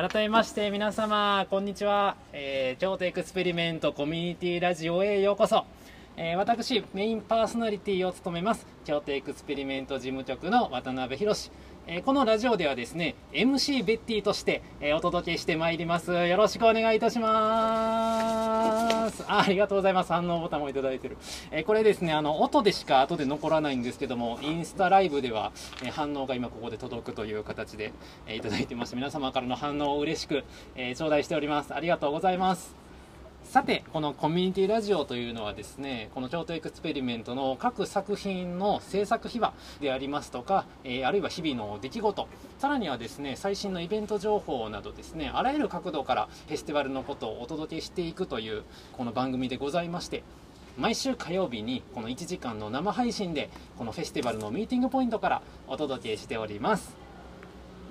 [0.00, 5.66] 改めまして皆様こんにちは、えー、京都エクスペリメントコミュニティラジオへようこそ、
[6.16, 11.50] えー、私メインパーソナリティを務めます京都エクスペリメント事務局の渡辺宏
[11.86, 16.12] えこのラジオではですね MC ベッティとして、えお届けしてまいります。
[16.12, 19.24] よろしくお願いいたします。
[19.26, 20.12] あありがとうございます。
[20.12, 21.16] 反応ボタンもいただいてる、
[21.50, 27.92] えこれですねあの音でしか後で残らないんですけどもインスタライブでは、え反応が今ここで届くという形で、
[28.26, 30.44] えいただいてまして皆様からの反応を嬉しく、
[30.76, 31.74] え頂戴しております。
[31.74, 32.89] ありがとうございます。
[33.50, 42.28] さてこのコミュニティラジオというのはですねこの京都エクスペリメントの各作品の制作秘話でありますとか、えー、あるいは日々の出来事
[42.60, 50.22] さらにはですね最新のイベント情報などですねあらゆる角度からフェスティバルのことをお届けしていくというこの番組でございまして
[50.78, 56.94] 毎週火曜日にこの1時間の生配信でこのフェスティバルのミーティングポイントからお届けしております。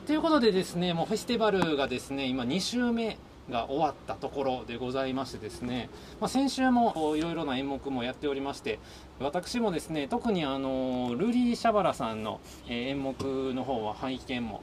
[0.07, 3.17] ということでですねもうフェスティバルがですね今2週目
[3.49, 8.79] が終わったところでございましてですね、まあ、先週もいろいろな演目もやっておりまして
[9.19, 13.13] 私もですね特にあのルリー・シャバラさんの演目
[13.53, 14.61] の方は拝見も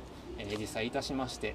[0.59, 1.55] 実際いたしまして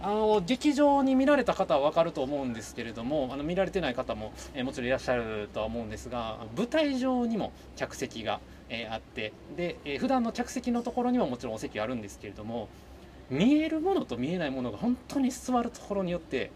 [0.00, 12.68] あの劇場に見られた方は分かると思うんですけれどもあの見られてない方も、えもちろんいらっしゃるとは思うんですが舞台上にも客席が、えあってで、えー、普段の客席のところにももちろんお席あるんですけれども
[13.30, 16.50] 見えるものと見えないものが本当に座るところによって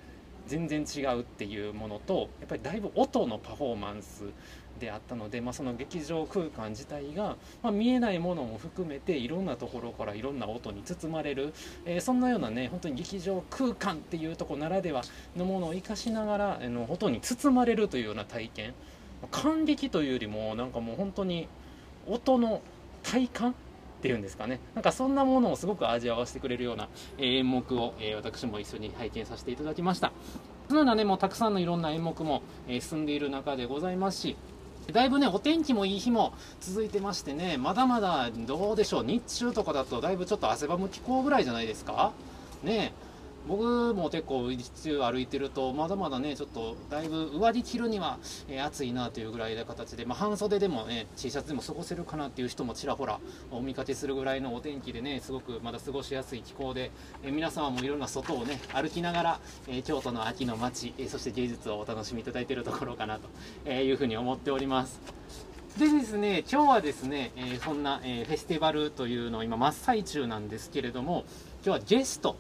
[0.47, 4.25] 全然違うっていうものとやっぱりだいぶ音のパフォーマンス
[4.79, 11.53] であったので、まあ、その劇場空間自体が、まあ、見えないものも含めていろんなところからいろんな音に包まれる、
[11.85, 15.03] えー、そんなようなね本当に劇場空間っていうとこならでは
[15.37, 18.75] のものを生かしながら、あの音に包まれるというような体験。
[19.31, 21.47] 感激というよりもなんかもう本当に
[22.09, 22.61] 音の
[23.05, 23.55] 体感
[24.03, 24.59] っていうんですかね。
[24.75, 30.11] なんかそんなものをすごく味わわせてくれるような演目を、え私も一緒に拝見させていただきました。
[30.67, 34.37] そのようなねもうたくさんのいろんな演目も、え進んでいる中でございますし
[34.93, 42.11] だいぶね、お天気もいい日も続いてましてね、まだまだどうでしょう、日中とかだとだいぶちょっと汗ばむ気候ぐらいじゃないですか？
[42.65, 42.93] ね
[43.47, 53.19] 僕も結構日中歩いてるとまだまだねちょっとだいぶ上着着るには、え、暑いなというぐらいな形で、まあ、半袖でもね T シャツでも過ごせるかなっていう人もちらほら
[53.51, 56.93] お見かけするぐらいのお天気でねすごくまだ過ごしやすい気候で、
[57.25, 63.19] え、皆様もいろんな外をね歩きながら、え、京都の秋の街、えそして芸術をお楽しみいただいているところかな
[63.65, 65.01] と、いうふうに思っております。
[65.79, 71.25] でですね、今日はですね、えそんな、えフェスティバルというのを今真っ最中なんですけれども
[71.65, 72.37] 今日はゲスト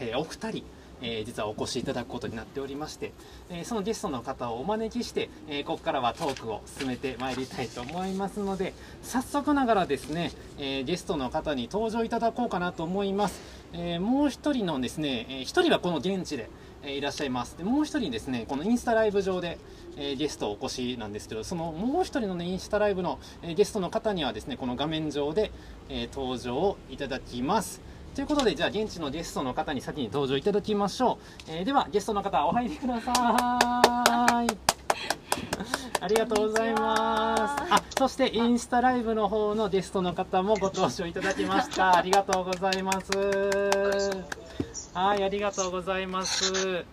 [0.00, 0.64] えお二人、
[1.00, 3.12] え実はお越しいただくことになっておりまして、
[3.50, 13.40] えそのゲストの方をお招きして、えここからはトークを進めてまいりたいと思いますので早速ながらですね、えゲストの方に登場いただこうかなと思います、
[13.72, 16.48] えもう一人のですね、え1人はこの現地で
[16.82, 17.56] えいらっしゃいます。
[17.56, 19.58] でもう一人ですねこのインスタライブ上で、
[19.96, 25.50] えゲストをお越しなんですけどそのもう一人の、ね、インスタライブの、えゲストの方にはですねこの画面上で、
[25.88, 27.80] え登場をいただきます。
[28.14, 31.50] ということで、じゃあ現地のゲストの方に先に登場いただきましょう。
[31.50, 34.48] えー、では、ゲストの方、お入りください。
[36.00, 37.42] ありがとうございます。
[37.70, 41.96] あ、そしてインスタライブの方のゲストの方もご登場いただきました。
[41.98, 43.10] ありがとうございます。
[44.94, 46.84] はい、ありがとうございます。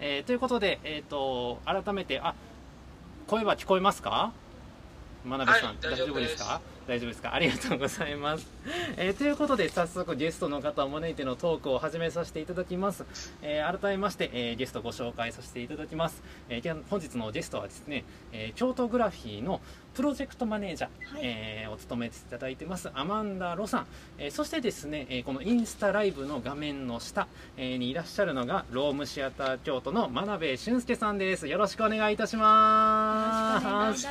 [0.00, 2.34] えー、ということで、えっ、ー、と、改めて、あ、
[3.28, 4.32] 声は聞こえますか？
[5.24, 6.60] 真鍋さん、はい、大丈夫ですか？
[6.86, 7.34] 大丈夫ですか？
[7.34, 8.46] ありがとうございます、
[8.96, 13.04] えー、ということで早速ゲストの方を招いてのトークを始めさせていただきます、
[13.42, 16.60] えー、改めまして、えー、ゲストご紹介させていただきます、え
[16.90, 19.60] 本日のゲストはですね、え京都グラフィーの
[19.94, 23.86] プロジェクトマネージャー、はい、えー、お務めいただいてますアマンダ・ロさん、
[24.18, 27.26] えー、そしてですね、えー、このインスタライブの画面の下、
[27.58, 31.46] えー、にいらっしゃるのがロームシアター京都の真鍋俊介さんです。
[31.46, 34.06] よろしくお願いいたします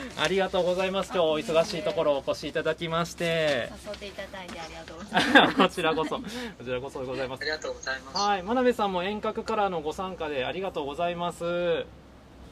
[0.18, 1.12] ありがとうございます。
[1.12, 3.70] 今日お忙しいところお越しいただきまして。
[3.86, 5.56] 誘っていただいてありがとうございます。
[5.56, 6.16] こちらこそ。
[6.16, 6.22] こ
[6.64, 7.40] ちらこそございます。
[7.40, 8.18] ありがとうございます。
[8.18, 11.44] はい真鍋さんも遠隔からのご参加でありがとうございます。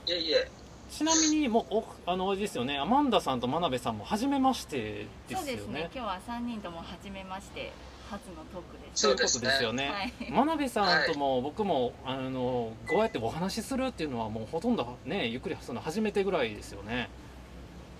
[0.06, 0.50] いえいえ。
[0.90, 2.78] ちなみにもうおあのですよね。
[2.78, 5.38] アマンダさんと真鍋さんも初めましてですよね。
[5.38, 5.90] そうですね。
[5.94, 7.72] 今日は三人とも初めまして
[8.10, 9.02] 初のトークです。
[9.02, 17.08] そういうことですよね、はい、真鍋さんとも僕も、あのこうやってお話しするっていうのはもうほとんどねゆっくりその初めてぐらいですよね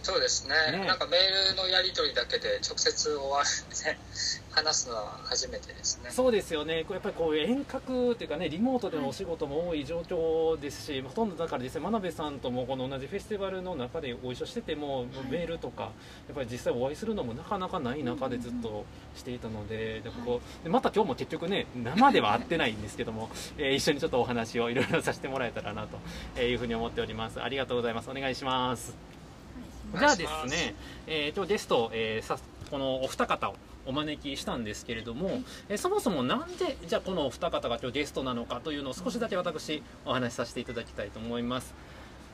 [0.05, 0.55] そうですね。
[0.79, 0.87] ね。
[0.87, 3.97] なんかメールのやり取りだけで直接お会いして
[4.51, 6.11] 話すのは初めてですね。
[6.11, 15.89] そうですよね、やっぱりこう遠隔っていうかね、リモートでのお仕事も多い状況ですし、ほとんどだから実際、真鍋さんともこの同じフェスティバルの中でご一緒してても、メールとか、や
[16.33, 18.85] っぱり実際お会いするのもなかなかない中でずっと
[19.17, 25.87] していたので、でここでまた今日も結局ね、生では会ってないんですけども、 えー一緒にちょっとお話をいろいろさせてもらえたらな
[26.35, 27.43] というふうに思っております。
[27.43, 28.11] ありがとうございます。
[28.11, 29.14] お願いします。
[29.95, 30.75] おじゃあですね、
[31.07, 32.37] えー、今日ゲスト、えーさ
[32.69, 33.55] このお二方を
[33.87, 41.75] お招きしたんですけれども、えーそもそもなんでじゃあこのお二方が今日ゲストなのかというのを少しだけ私お話しさせていただきたいと思います。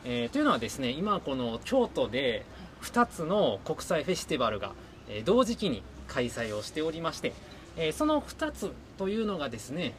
[0.06, 2.46] えーというのはですね今この京都で
[2.80, 4.72] 2つの国際フェスティバルが、
[5.10, 7.34] えー同時期に開催をしておりまして、
[7.76, 9.92] えーその2つというのがですね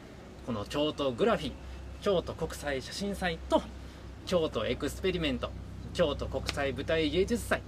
[0.46, 1.52] この京都グラフィー
[2.00, 3.62] 京都国際写真祭と
[4.26, 5.50] 京都エクスペリメント
[5.92, 7.62] 京都国際舞台芸術祭、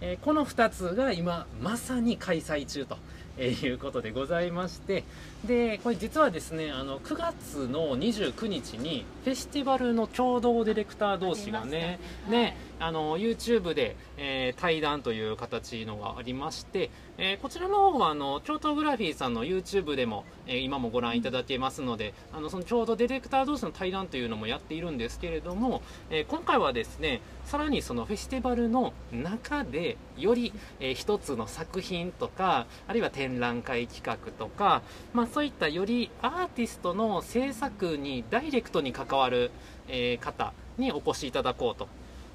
[0.00, 2.98] えーこの2つが今まさに開催中と。
[3.42, 5.02] えーいうことでございまして
[5.46, 11.98] でこれ実はですねあの9月の29日にフェスティバルの共同ディレクター同士がね
[12.28, 34.82] ねあの YouTube で、えー対談という形のがありまして、えーこちらの方はあの京都グラフィーさんの YouTube でも、えー今もご覧いただけますのであのそのちょうどディレクター同士の対談というのもやっているんですけれども、えー今回はですねさらにそのフェスティバルの中でより、えー一つの作品とかあるいは展展覧会企画とか、
[35.12, 39.52] まあ、そういったよりアーティストの制作にダイレクトに関わる、
[39.88, 41.88] えー方にお越しいただこうと。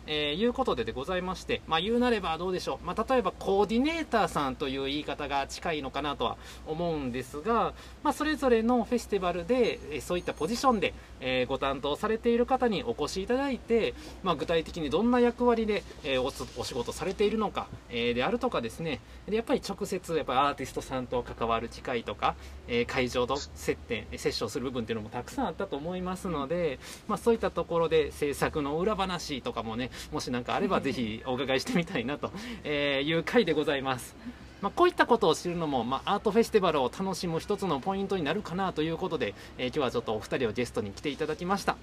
[0.07, 6.38] えーいうことででございまして、まあ、言うなればどうでしょう、まあ、例えばコーディネーターさんという言い方が近いのかなとは
[6.68, 7.74] 思うんですが、
[8.04, 13.94] まあ、それぞれのフェスティバルで、えーそういったポジションで、えーご担当されている方にお越しいただいて、
[14.24, 19.00] まあ、具体的にどんな役割で、えーおお仕事されているのか、えーであるとかですね。
[19.28, 22.36] でやっぱり直接やっぱアーティストさんと関わる機会とか、
[22.68, 32.32] えー会場と接点接触する部分っていうのもたくさんあったと思いますので、まあ、そういったところで制作の裏話とかもねもし何かあればぜひお伺いしてみたいなと
[32.64, 34.16] えーいう回でございます。
[34.62, 41.76] まあ、こういったことを知るのも、まあ、アートフェスティバルを楽しむ一つのポイントになるかなということで、えー今日はちょっとお二人をゲストに来ていただきました。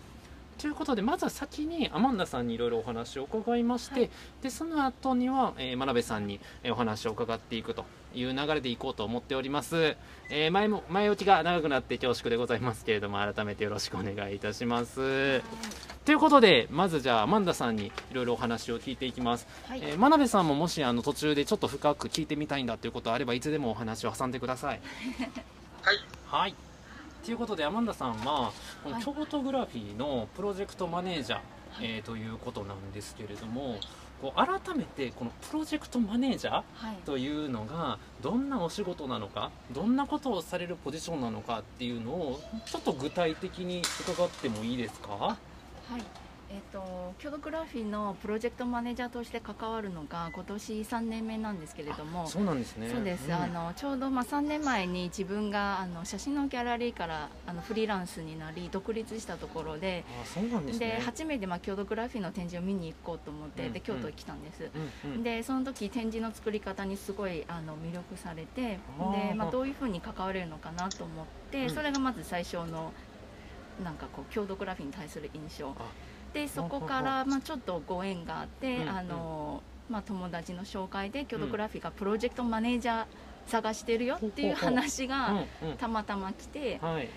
[0.58, 4.10] ということでまずは先にアマンダさんにいろいろお話を伺いまして、はい
[4.42, 9.96] でその後には、えー真鍋さんにえーお話を伺っていくという流れでいこうと思っております、
[10.30, 15.42] えー前も前置きが長くなって恐縮でございますけれども改めてよろしくお願いいたします。
[16.04, 19.80] ということでまずじゃあアマンダさんにいろいろお話を聞いていきます、はい。
[19.82, 24.80] えー真鍋さんももしあの途中でちょっと深く聞いてみたいんだということあればいつでもお話を挟んでください。
[25.82, 25.98] はい。
[26.26, 26.54] はい。
[27.24, 31.40] ということでアマンダさんはこのはい京都グラフィーのプロジェクトマネージャー、
[31.80, 33.78] えーということなんですけれども
[34.22, 36.96] こう改めてこのプロジェクトマネージャーはい。
[37.04, 45.08] というのがどんなお仕事なのかどんなことをされるポジションなのかっていうのをちょっと具体的に伺ってもいいですか？
[45.18, 45.36] は
[45.98, 46.02] い
[46.54, 52.90] えっ、と京都グラフィーのプロジェクトマネージャーとして関わるのが今年3年目なんですけれどもそうなんですね。
[52.90, 53.32] そうです、ん。
[53.32, 64.68] あのちょうどまあ3年前に自分があの写真のギャラリーからあのフリーランスになり独立したところであそうなんですでね初めてまあ京都グラフィーの展示を見に行こうと思って、うんで京都に来たんです、
[65.04, 65.22] うんうん。
[65.22, 71.74] でその時展示の作り方にすごいあの魅力されてで、まあ、どういうふうに関われるのかなと思って、うん。
[71.74, 72.92] それがまず最初の
[73.82, 75.74] なんかこう郷土グラフィーに対する印象
[76.32, 78.88] でそこからまあちょっとご縁があって、うんうん。
[78.88, 83.04] あのまあ、友達の紹介で郷土グラフィーがプロジェクトマネージャー
[83.46, 85.28] 探してるよっていう話が
[85.62, 85.76] うんうん。
[85.76, 87.08] たまたま来て、はい。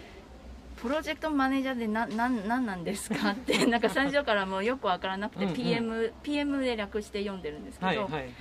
[0.76, 5.56] プロジェクトマネージャーでななんなんなんですかって なんか最初からもうよくわからなくてうんうん。
[5.56, 8.32] PM, PM で略して読んでるんですけど、はいはいはい。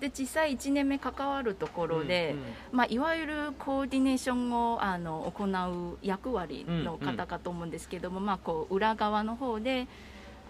[0.00, 2.46] で実際1年目関わるところで、うんうん。
[2.72, 9.86] まあ、いわゆるコーディネーションをあの行う役割の方かと思うんですけども、まあ、こう裏側の方で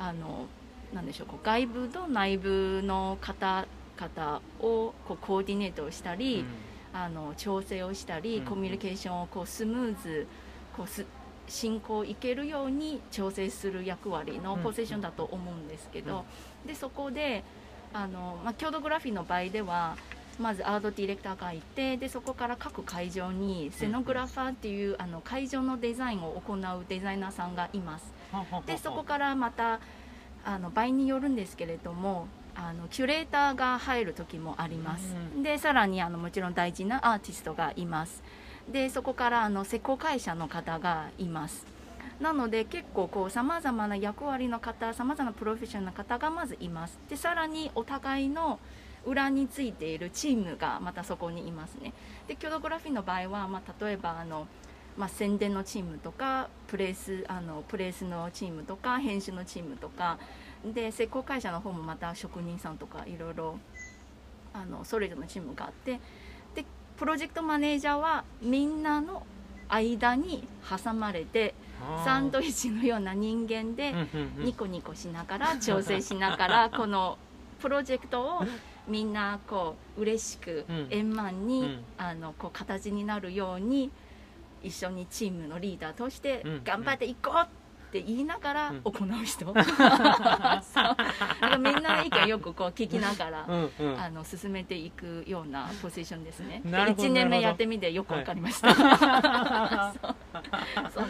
[0.02, 0.47] あの
[0.92, 6.44] なんでしょうこう外部と内部の方々をこうコーディネートをしたり、
[6.92, 8.44] あの調整をしたり、うん。
[8.44, 10.26] コミュニケーションをこうスムーズ
[10.76, 11.06] こうす
[11.49, 16.25] 進行いけるように調整する役割のポジションだと思うんですけど、
[16.66, 17.44] でそこで
[17.92, 19.97] あの、まあ、郷土グラフィーの場合では
[20.40, 28.22] まずアートディレクターがいてでそこから各会場にセノグラファーっていうあの会場のデザインを行うデザイナーさんがいます。
[28.66, 29.80] でそこからまた
[30.44, 38.22] あの場合によるんですけれどもあのキュレーターが入る時もあります、うでさらにあのもちろん大事なアーティストがいます。
[38.70, 41.66] でそこからあの施工会社の方がいます。
[42.20, 46.98] なので結構こうさまざまな役割の方さまざまなプロフェッショナルな方がまずいます。
[47.08, 48.60] でさらにお互いの
[49.04, 51.92] 裏についているチームがまたそこにいますね。
[52.28, 54.46] でキョドグラフィーの場合は、まあ、例えばあの、
[54.96, 60.18] まあ、宣伝のチームとかプレスあのプレスのチームとか編集のチームとか
[60.64, 63.58] で施工会社の方もまた職人さんとかいろいろ
[64.52, 65.99] あのそれぞれのチームがあって
[66.54, 66.64] で
[66.99, 69.25] プロジェクトマネージャーはみんなの
[69.68, 71.54] 間に挟まれて
[72.04, 73.94] サンドイッチのような人間で
[74.38, 77.18] ニコニコしながら調整しながら この
[77.61, 78.44] プロジェクトを
[78.87, 83.90] みんなこう嬉しく円満にあのこう形になるように
[84.62, 89.54] 一緒にチームのリーダーとして頑張っていこうって言いながら行う人、 そう。
[89.54, 91.04] だか
[91.40, 94.00] らみんなの意見よくこう聞きながら、うんうん。
[94.00, 96.62] あの進めていくようなポジションですね。
[96.64, 98.75] なるほど1年目やってみてよくわかりました。
[98.75, 100.14] そう。
[100.95, 101.00] そ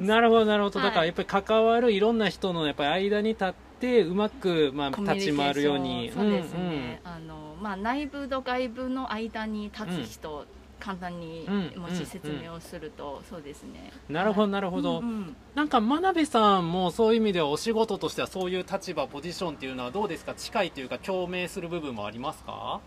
[0.00, 0.88] うなるほどなるほど、はい。
[0.88, 6.10] だからやっぱり関わるいろんな人のやっぱり間に立ってうまく、まあ、立ち回るように。
[6.12, 10.46] そうですね、あのまあ、内部と外部の間に立つ人、
[10.84, 13.90] 簡単にうんもし説明をすると、そうですね。
[14.08, 15.36] うんなるほどなるほど、うんうん。
[15.54, 20.34] なんか真鍋さんもそういう意味ではお仕事としてはそういう立場ポジションっていうのはどうですか？
[20.34, 22.80] 近いというか共鳴する部分もありますか？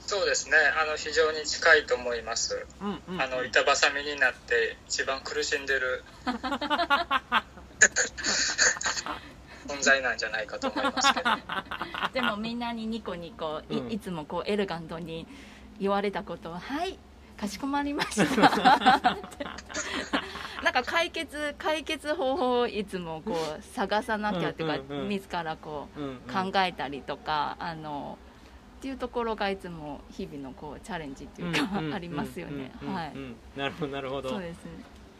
[0.00, 0.56] そうですね。
[0.82, 2.66] あの非常に近いと思います。
[2.80, 3.20] うんうん。
[3.20, 6.02] あの板挟みになって一番苦しんでる
[9.68, 11.30] 存在なんじゃないかと思いますけど。
[12.14, 13.92] でもみんなにニコニコい,、うん。
[13.92, 15.26] いつもこうエレガントに
[15.78, 16.98] 言われたことは「はい
[17.36, 18.24] かしこまりました」
[20.62, 25.08] なんか解決解決方法をいつもこう探さなきゃっていうか、うんうんうん。
[25.08, 26.16] 自らこううんうん
[26.52, 28.18] 考えたりとか、あの
[28.78, 34.30] っていうところがいつも日々のこうチャレンジっていうか、ありますよね、はい、うんなるほどなるほど。
[34.30, 34.58] そうです。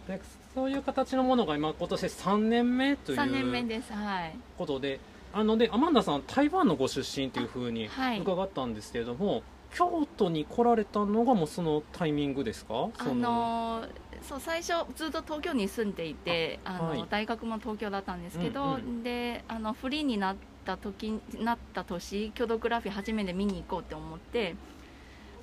[0.09, 0.21] で
[0.55, 3.93] そういう形のものが今今年3年目という3年目です。
[3.93, 4.37] はい。
[4.57, 5.01] ことで
[5.33, 8.21] あのでアマンダさん台湾のご出身というふうにはい。
[8.21, 9.43] 伺ったんですけれども、
[9.75, 12.89] 京都に来られたのがもうそのタイミングですか？
[12.99, 13.85] あその。
[14.21, 17.05] そう最初ずっと東京に住んでいてあの、はい。
[17.09, 24.57] 大学も東京だったんですけど、うんうであのフリーになった時なった年キョドグラフィー初めて見に行こうって思って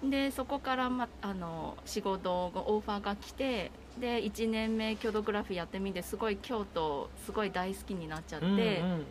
[0.03, 9.05] でそこから、ま、あの仕事がオファーが来てで1年目キョドグラフィーやってみてすごい京都すごい大好きになっちゃって、うんうんうん。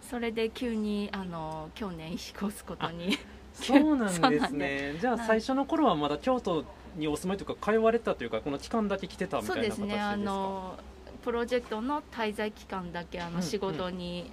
[0.00, 2.18] それで急にあの去年引っ
[2.48, 3.18] 越すことに
[3.62, 4.50] そうなんそうです。
[4.54, 6.64] ねじゃあはい最初の頃はまだ京都
[6.96, 9.86] にお住まいというか通われたというかこの期間だけ来てたみたそいうな形ですか？
[9.86, 10.00] ですね。
[10.00, 10.78] あの
[11.24, 13.36] プロジェクトの滞在期間だけあうんうん。
[13.36, 14.30] の仕事に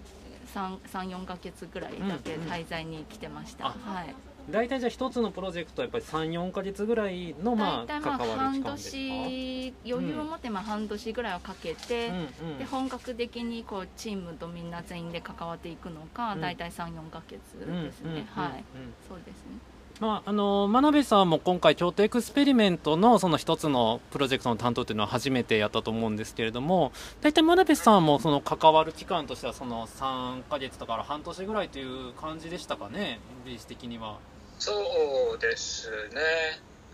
[0.54, 2.50] 34か月ぐらいだけうんうん。
[2.50, 4.16] 滞在に来てました、あはい
[4.50, 8.98] 大体じゃあ一つのプロジェクトはやっぱり34か月ぐらいのまあ大体まあ関わる半期間ですか？
[8.98, 12.20] 年余裕を持ってまあ半年ぐらいをかけて、うんう
[12.56, 16.42] んで本格的にこうチームとみんな全員で関わっていくのがうん。
[16.42, 18.64] 大体34か月ですね、はい。
[19.08, 19.58] そうですね。
[20.02, 33.22] まあ、あの真鍋さんも今回京都エクスペリメントのその一つのプロジェクトの担当というのは初めてやったと思うんですけれども大体真鍋さんもその関わる期間としてはその3ヶ月とか半年ぐらいという感じでしたかね？
[33.46, 34.18] ベース的には
[34.60, 34.72] そ
[35.36, 36.22] うですね。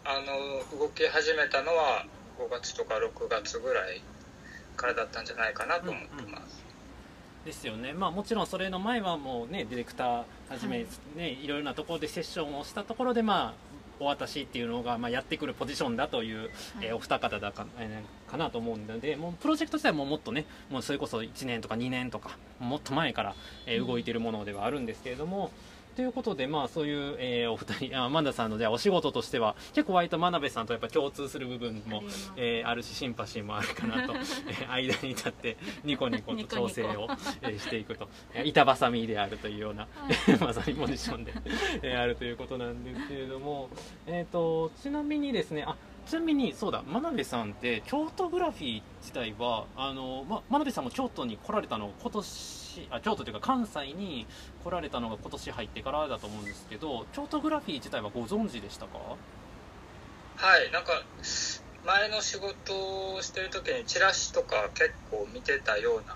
[0.04, 2.06] あの動き始めたのは
[2.40, 4.02] 5月とか6月ぐらい
[4.76, 6.64] からだったんじゃないかなと思ってます、
[7.46, 10.26] ですよね、まあ、もちろんそれの前はもうねディレクターは
[10.60, 10.88] じめ、はい。
[11.18, 16.50] ねいろいろなところでセッションをしたところでまあお渡しっていうのが、まあ、やってくるポジションだという、
[16.82, 23.36] えーお二方だか,、えーかなと思うのでもうプロジェクト自体ももっとねもうそれこそ1年とか2年とかもっと前から、
[23.68, 25.52] えー動いているものではあるんですけれども。
[25.96, 32.02] ということで、まあ、そういう、えーお二人あマンダさんのじゃあお仕事としては結構割と真鍋さんとやっぱ共通する部分も
[32.38, 34.14] えーあるしシンパシーもあるかなと、
[34.48, 37.08] えー間に立ってニコニコと調整を
[37.42, 38.08] えーしていくと。
[38.34, 39.88] えー板挟みであるというような、
[40.40, 41.34] まさにポジションで、
[41.82, 43.70] えーあるということなんですけれども、
[44.08, 54.28] えー、とちなみにですねあちなみにそうだ真鍋さんって京都グラフィー自体はあの、ま、真鍋さんも京都に来られたのが今年あ京都というか関西に
[54.64, 58.98] 来られたのが今年入ってからだと思うんですけど京都グラフィー自体はご存知でしたか？
[58.98, 59.16] は
[60.64, 61.04] いなんか
[61.86, 66.16] 前の仕事をしてる時にチラシとか結構見てたような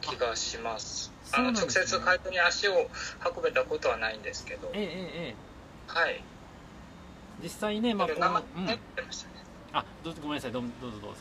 [0.00, 1.12] 気がします。
[1.32, 2.88] あの直接会場に足を
[3.36, 4.70] 運べたことはないんですけど。
[4.72, 5.34] ええええええ。
[5.86, 6.22] はい。
[7.42, 8.10] 実際ね、まあう
[8.60, 8.64] ん。
[8.64, 9.34] 持ってましたね。
[9.72, 10.52] あごめんなさい。
[10.52, 11.18] どうどうぞどうぞ。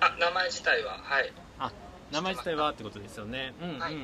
[0.00, 1.32] あ名前自体ははい
[2.14, 3.94] 名前自体はってことですよねうんうん、はい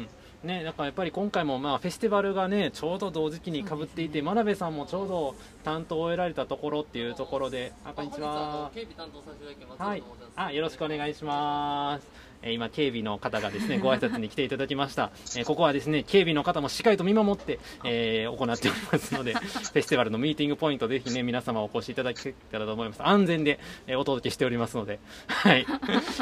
[0.42, 8.70] ね、だからやっぱり今回もまあフェスティバルがねちょうど同時期にかぶっていて、ね真鍋さんもちょうど担当を得られたところっていうところで、あこんにちは。
[8.74, 9.82] 警備担当させていただきます。
[9.82, 10.02] はい
[10.36, 12.29] あよろしくお願いします。
[12.42, 15.10] えー今警備の方がですねご挨拶に来ていただきました。
[15.36, 23.02] えーここはですね警備の方もしっかりと見守って、えー行っておりますので、 フェスティバルのミーティングポイントぜひね皆様お越しいただけたらと思います。
[23.02, 25.66] 安全で、えーお届けしておりますので、 はい。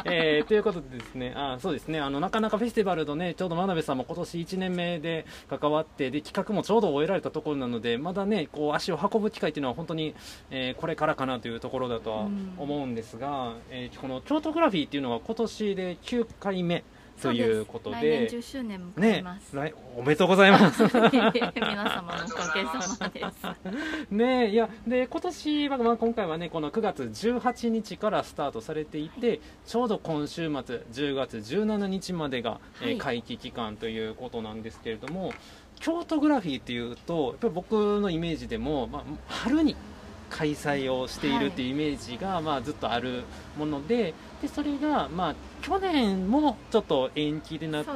[0.04, 10.14] えーということでですね、あそうですねあのなかなかフェスティバルのねちょうど真鍋さんも今年1年目で関わってで企画もちょうど終えられたところなのでまだねこう足を運ぶ機会っていうのは本当に、
[10.50, 16.82] えーこれからかなというところだとは思うんですが、えーこの京都グラフィーっていうのは今年で9回目
[17.20, 20.84] ということ来で年10周年ねます、来おめでとうございます。
[20.88, 24.06] 皆様のおかげさまです。
[24.14, 32.98] ねいやで今年は、まあ、今回はねこの9月18日からスタートされていて、ちょうど今週末10月17日までが、えーはい。
[32.98, 35.32] 会期期間ということなんですけれども
[35.80, 39.76] 京都グラフィーっていうとやっぱり僕のイメージでも、まあ、春に
[40.30, 43.22] 開催をしているっていうイメージが、まあ、ずっとある
[43.56, 47.92] ものででそれが、まあ、去年もちょっと延期になって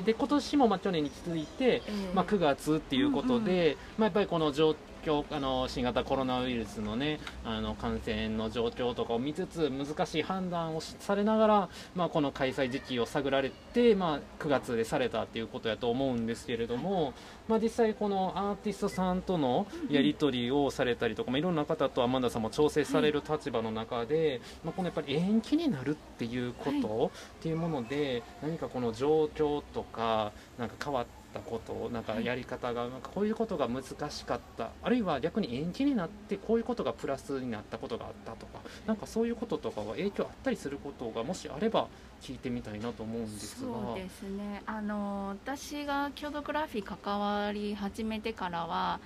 [0.00, 0.14] ね。
[0.14, 4.74] 今年もまあ去年に続いて、えーまあ、9月っていうことで、まあ、やっぱりこの状
[5.06, 17.14] 況あの新型コロナウイルスの,、ね、あの感染の状況とかを見つつ難しい判断をされながら、まあ、この開催時期を探られて、まあ、9月でされたっていうことやと思うんですけれども、
[17.48, 34.70] まあ、実際このアーティストさんとのやり取りをされたりとか、まあ、いろんな方とアマンダさんも調整される立場の中で、まあ、このやっぱり延期になるっていうこと、っていうもので何かこの状況とかなんか変わってたことなんかやり方がなんかこういうことが難しかった。
[34.82, 38.60] あるいは逆に延期になってこういうことがプラスになったことがあったとか。
[38.86, 41.88] なんかそういうこととかが影響あったりすることがもしあれば
[42.22, 43.72] 聞いてみたいなと思うんですが。
[43.72, 44.62] そうですね。
[44.66, 49.00] あの私が郷土グラフィー関わり始めてからは、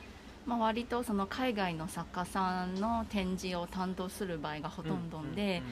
[0.46, 5.62] まあ、割とその海外の作家さんの展示を担当する場合がほとんどで、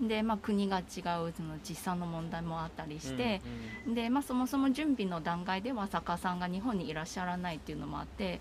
[0.00, 0.84] でまあ、国が違う
[1.36, 3.40] その時差の問題もあったりして、
[3.86, 8.40] でまあ、そもそも準備の段階では作家さんが日本にいらっしゃらないっていうのもあって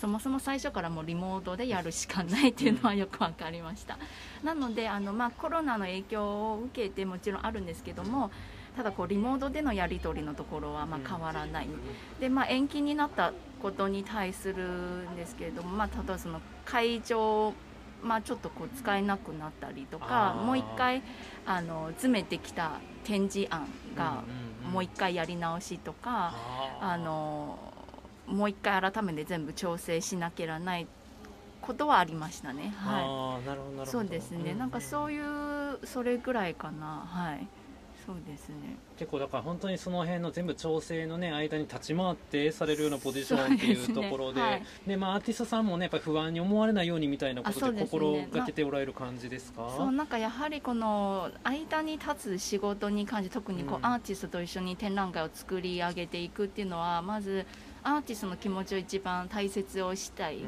[0.00, 3.98] そもそも最初からもうリモートでやるしかないっていうのはよく分かりました、
[4.44, 8.30] なのであの、まあ、コロナの影響を受けてもちろんあるんですけども
[8.76, 11.68] ただこうリモートでのやり取りのところはまあ変わらない、
[12.20, 17.52] で、まあ、延期になったことに対するんですけれども、まあ、例えばその会場
[18.02, 21.02] まあ、ちょっとこう使えなくなったりとかもう一回
[21.46, 23.66] あの詰めてきた展示案
[23.96, 24.22] が
[24.72, 26.34] もう一回やり直しとか、
[26.80, 27.58] あの
[28.26, 30.86] もう一回改めて全部調整しなきゃならない
[31.60, 32.74] ことはありましたね。
[32.76, 34.54] はあーなるほどなるほい、どそうですね。
[34.54, 37.06] なんかそういうそれぐらいかな。
[37.06, 37.46] はい。
[38.04, 38.76] そうですね。
[38.96, 53.86] 結構だから本当にその辺の全部調整のね間に立ち回ってされるようなポジションっていうところでそうですねでまあアーティストさんもねやっぱり不安に思われないようにみたいなことで心がけておられる感じですか、そうなんかやはりこの間に立つ仕事に関して特にこう、うん。
[53.86, 57.46] アーティストと一緒に展覧会を作り上げていくっていうのはまず
[57.82, 60.46] アーティストの気持ちを一番大切をしたい、うんう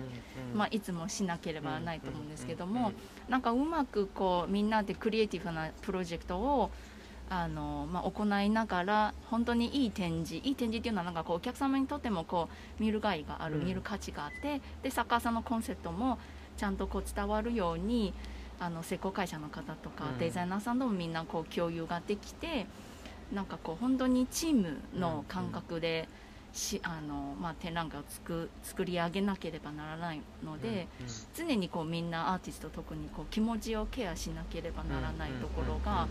[0.54, 0.58] ん。
[0.58, 2.94] まあ、いつもしなければならないと思うんですけども、うん
[3.28, 6.70] なんかうまくこうみんなでクリエイティブなプロジェクトを
[7.30, 13.64] あの、まあ、行いながら本当にいい展示いい展示っていうのはなんかこうお客様にとってもこう見るがいがある、うん。
[13.64, 16.18] 見る価値があってで作家さんのコンセプトも
[16.56, 18.12] ちゃんとこう伝わるように
[18.60, 20.18] あの施工会社の方とか、うん。
[20.18, 22.66] デザイナーさんともみんなこう共有ができて
[23.32, 26.08] なんかこう本当にチームの感覚で、
[26.54, 30.86] しあのまあ、展覧会を作作り上げなければならないので。
[31.00, 36.06] うん常にこうみんなアーティスト特にこう気持ちをケアしなければならないところが、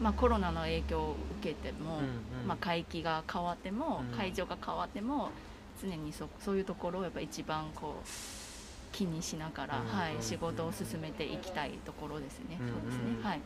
[0.00, 2.00] まあ、コロナの影響を受けても、
[2.46, 4.16] まあ、会期が変わっても、うん。
[4.18, 5.30] 会場が変わっても
[5.80, 8.08] 常にそそういうところをやっぱ一番こう
[8.92, 12.58] 気にしながら、うんはい、仕事を進めていきたいところですね。
[12.60, 12.68] うん。
[12.68, 13.02] そうですね。
[13.22, 13.40] はい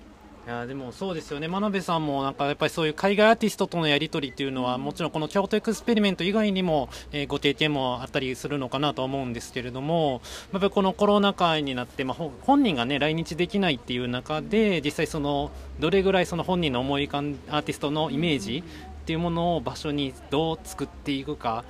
[0.47, 10.23] いやでもそうですよね真鍋さんもなんかやっぱりそういう海外アーティストとのやり取りっていうのは、もちろんこの京都エクスペリメント以外にも、えーご経験もあったりするのかなと思うんですけれども
[10.53, 21.65] やっぱりこのコロナ禍になって、まあ、ほ本人がね来日できないっていう中で実際そのどれぐらいその本人の思い浮かんアーティストのイメージっていうものを場所にどう作っていくか。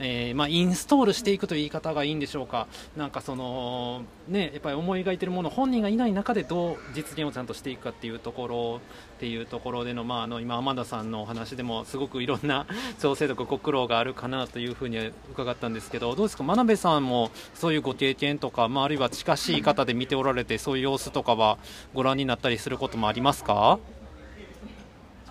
[0.00, 8.80] えーまあ、インストールしていくという言い方がいいんでしょうか、なんかその、ね、やっぱり思い描いているもの、本人がいない中でどう実現をちゃんとしていくかっていうところ
[9.16, 12.66] っていうところでの、まあ、あの今、天田さんのお話でも、すごくいろんな
[13.00, 21.58] 調整とかご苦労があるかなというふうに伺ったんですけど、どうですか、真鍋さんもそういうご経験とか、まあ、あるいは近しい方で見ておられて、そういう様子とかは
[21.94, 23.78] ご覧になったりすることもありますか、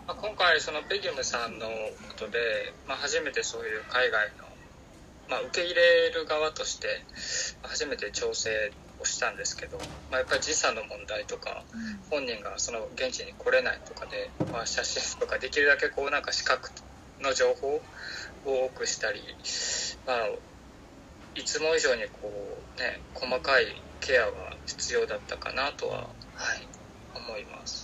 [0.08, 1.72] 今回そのペギュムさんのこ
[2.18, 4.46] とで、まあ、初めてそういう海外の、
[5.30, 6.88] まあ、受け入れる側として
[7.64, 9.78] 初めて調整をしたんですけど、
[10.12, 11.64] まあ、やっぱり時差の問題とか
[12.10, 16.70] 本人がその現地に来れないとかで、まあ、写真とかできるだけこうなんか視覚
[17.22, 17.82] の情報
[18.46, 19.22] を多くしたり、
[20.06, 20.28] まあ、
[21.36, 22.32] いつも以上にこ
[22.78, 23.66] う、ね、細かい
[24.02, 24.32] ケアが
[24.66, 26.68] 必要だったかなとは、はい、
[27.16, 27.83] 思います。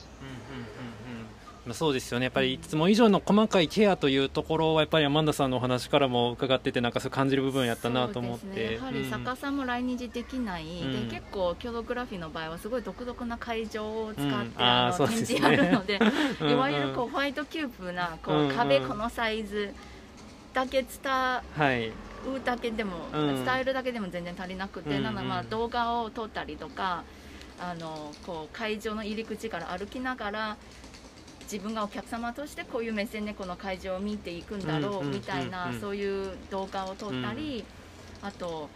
[1.73, 15.99] そうですよね、やっぱりいつも以上の細かいケアというところは、やっぱりアマンダさんのお話からも伺ってて、なんかそう感じる部分やったなと思って、ね、やはり作家さんも来日できない、うん、で結構、キョドグラフィーの場合は、すごい独特な会場を使って、うん、あの展示やるので、
[16.49, 19.73] いわゆるこうホワイトキューブなこう壁、このサイズ
[20.53, 21.91] だけ伝
[22.25, 27.03] うだけでも、伝えるだけでも全然足りなくて、なので、まあ、動画を撮ったりとか。
[27.61, 30.57] あのこう会場の入り口から歩きながら
[31.51, 37.65] 自分がお客様としてこういう目線でこの会場を見ていくんだろうみたいなそういう動画を撮ったり、
[38.21, 38.69] あと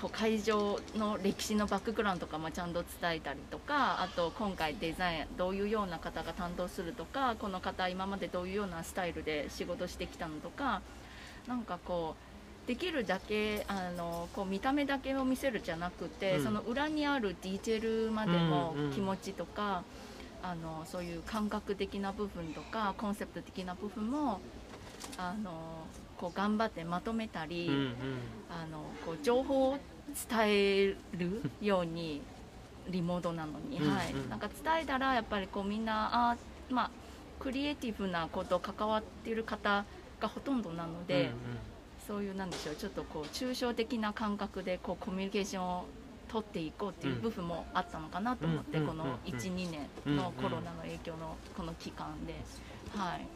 [0.00, 10.80] こう会場の歴史のバックグラウンドとかもちゃんと伝えたりとかあと今回デザインどういうような方が担当するとかこの方今までどういうようなスタイルで仕事してきたのとか
[11.46, 12.14] なんかこ
[12.64, 19.62] うできるだけあのこう見た目だけを見せるじゃなくて、うん、その裏にあるディテールまでの気持ちとか。
[19.62, 19.84] うんうん
[20.42, 24.40] あのそういう感覚的な部分とかコンセプト的な部分も
[25.18, 25.50] あの
[26.16, 27.94] こう頑張ってまとめたり、うんうん、
[28.50, 29.78] あのこう情報を
[30.28, 32.20] 伝えるように
[32.88, 36.36] リモートなのに、はい、なんか伝えたらやっぱりこうみんなあ
[36.70, 36.90] まあ
[37.38, 39.84] クリエイティブなこと関わっている方
[40.20, 41.34] がほとんどなので、うんうん、
[42.06, 45.84] そういうなんでしょうちょっとこう抽象的な感覚でこうコミュニケーションを
[46.30, 52.34] 取っていこうっていう部分もあったのかなと思って、この12年のコロナの影響のこの期間で。
[52.96, 53.26] はい。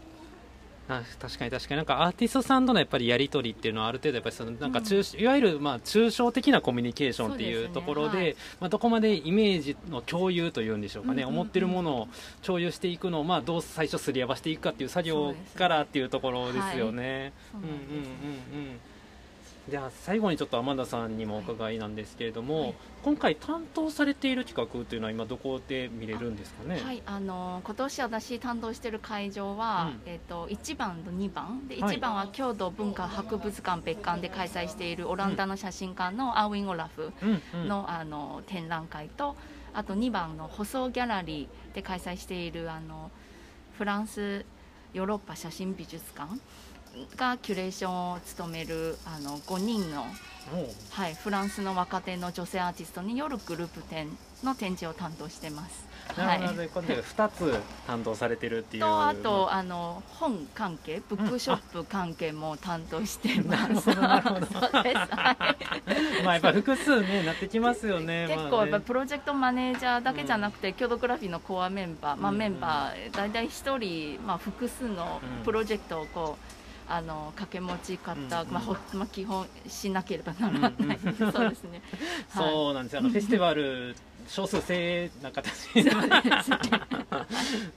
[0.86, 1.76] あ確かに確かに。
[1.78, 8.24] なんかアーティストさんとのやっぱりやり取りっていうのはある程度やっぱりそのなんか中、うん、いわゆるまあ抽象的なコミュニケーションっていうところで、ね。
[8.24, 12.08] はい、まあどこまでイメージの共有というんでしょうかね、うんうんうん、思ってるものを
[12.42, 17.32] 共有していくのをまあどう最初すり合わせていくかっていう作業からっていうところですよね。
[17.54, 18.80] うんうんうんうん。
[19.68, 26.82] じゃあ最後にちょっと天田さんにもお伺いなんですけれども、はい、今回担当されている企画というのは今どこで見れるんですかね？
[26.82, 31.66] はいあの今年私担当している会場は、うん、えっ、と1番と2番？
[31.66, 37.12] で1番は郷土文化博物館別館で開催しているオランダの写真家のアウィン・オラフ
[37.54, 39.34] のうん、あの展覧会と
[39.72, 43.10] あと2番の舗装ギャラリーで開催しているあの
[43.78, 44.44] フランス
[44.92, 46.38] ヨーロッパ写真美術館
[47.16, 50.06] がキュレーションを務めるあの5人の、
[50.90, 54.08] はい、フランスの若手の女性アーティストによるグループ展
[54.42, 55.94] の展示を担当してます。
[56.18, 64.46] なるほど、はい、今回 2つ担当されてるっていうとあとあの本関係ブックショップ関係も担当してます、 うん、なるほど。
[66.24, 81.80] まあやっぱ複数ねなってきますよね結構やっぱプロジェクトマネージャーだけじゃなくて、うん、キョドグラフィーのコアメンバー、まあ、メンバー大体1人、まあ、複数のプロジェクトをこう、あの掛け持ち方、うん、まあまあ、基本しなければならない、うん、 そうですね、
[82.30, 83.00] はい、そうなんですよ。
[83.00, 83.96] あのフェスティバル
[84.28, 85.50] 少数精鋭な形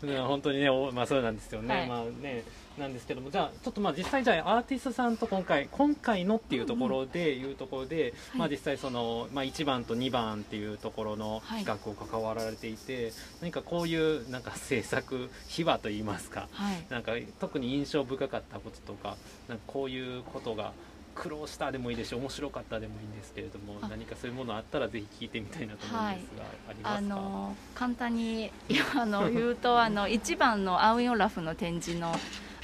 [0.27, 2.43] 本当にねまあそうなんですよね、はい、まあね
[2.77, 7.51] なんですけどもじゃあちょっとまあ実際じゃあアーティストさんと今回今回のっていうところで、い。
[7.51, 13.11] うところで、まあ実際その、まあ、1番と2番っていうところの企画を関わられていて、
[13.41, 16.47] 何かこういうなんか制作秘話といいますか、
[16.89, 20.71] なんか特に印象深かったこととかなんかこういうことが
[21.15, 27.15] 苦労したでもいいですし面白かったでもいいんですけれども何かそういうものあったらぜひ聞いてみたいなと思うんですが、はい、ありますか？
[27.15, 28.51] あの簡単に
[28.95, 32.13] あの言うとあの1番のアウイオラフの展示の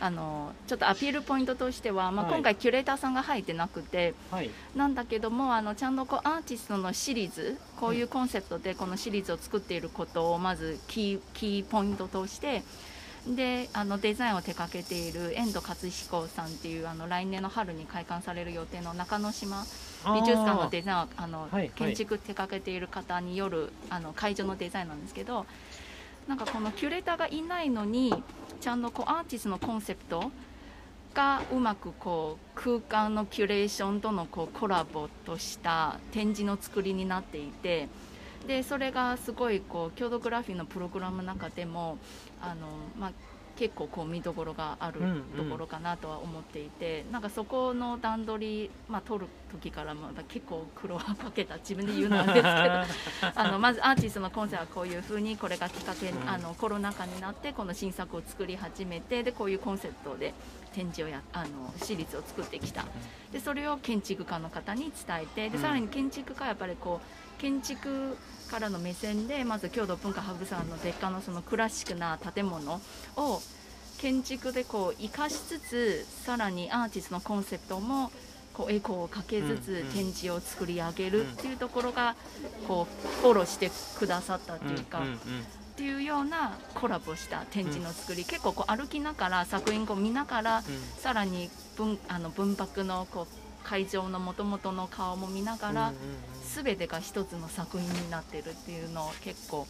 [0.03, 12.63] あのちょっとアピールポイントとしては、まあ、今回キュレーターさんが入ってなくて、はい、なんだけどもあのちゃんとこうアーティストのシリーズこういうコンセプトでこのシリーズを作っていることをまずキーキーポイントとして
[13.25, 19.63] であのデザインを手掛けている遠藤勝彦さんっていうあの来年の春に開館される予定の中之島
[20.13, 25.45] 美術館のデザインをあの、はいはい、建築手掛けている方によるあの会場のデザインなんですけど
[26.27, 28.13] なんかこのキュレーターがいないのに
[28.63, 30.31] ちゃんのこうアーティストのコンセプト
[31.13, 37.89] がうまくこう空間のキュレーションとのこうコラボとした展示の作りになっていて
[38.47, 41.97] でそれがすごいこう郷土グラフィーのプログラムの中でも
[42.41, 43.11] あの、まあ、
[43.55, 45.23] 結構こう見どころがあるうんうん。
[45.37, 56.29] ところかなとは思っていて、なんかそこの段取り、まあ、撮る時からも結構苦労はかけた自分で言うのなんですけど あのまずアーティストのコンセプトはこういうふうにこれがきっかけ、うん。
[56.29, 60.33] あのコロナ禍になってこの新作を作り始めてでこういうコンセプトで
[60.73, 62.85] 展示をやあのシリーズを作ってきた。
[63.31, 68.17] でそれを建築家の方に伝えてうんでさらに建築家はやっぱりこう建築
[68.53, 72.79] からの目線でまず郷土文化博物館の別館のそのクラシックな建物
[73.17, 73.41] を
[73.97, 78.11] 建築でこう生かしつつさらにアーティストのコンセプトも
[78.53, 79.87] こうエコーをかけつうんつうん。
[79.91, 82.15] 展示を作り上げるっていうところが
[82.67, 90.63] こうフォローしてくださったっていうか、っていうようなコラボした展示の作り、結構こう歩きながら作品を見ながら
[90.99, 95.93] さらに文あの文博のこう会場のもともとの顔も見ながら、
[96.55, 99.67] 全てが一つの作品になってるっていうのを結構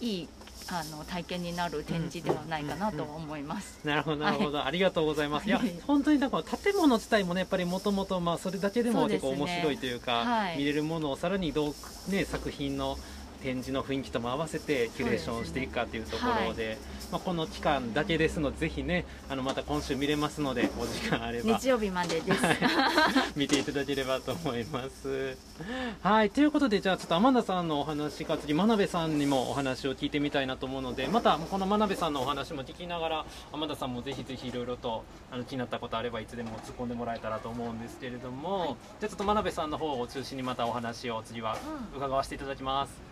[0.00, 0.28] いい
[0.68, 3.80] あの体験になる展示ではないかなと思います。
[3.84, 5.46] なるほどなるほど、ありがとうございます。
[5.46, 5.50] い。
[5.50, 10.58] やはい本当にだから建物自体もねやっぱりもともとまあそれだけでも結構面白いというかはい。
[10.58, 11.74] 見れるものをさらにどう
[12.10, 12.96] ね作品の
[13.42, 16.78] 展示の雰囲気とも合わせてキュレーションしていくかというところで、
[17.12, 22.42] まあこの期間だけですのでぜひねあのまた今週見れますのでお時間あれば日曜日までです。
[23.36, 25.36] 見ていただければと思います。
[26.00, 41.56] はい、ということで、じゃあちょっと天田さんのお話か次、真鍋さんにもお話を聞いてみたいなと思うので、またこの真鍋さんのお話も聞きながら、天田さんもぜひぜひいろいろとあの気になったことあればいつでも突っ込んでもらえたらと思うんですけれども、じゃあちょっと真鍋さんの方を中心にまたお話を次は
[41.96, 43.11] 伺わせていただきます。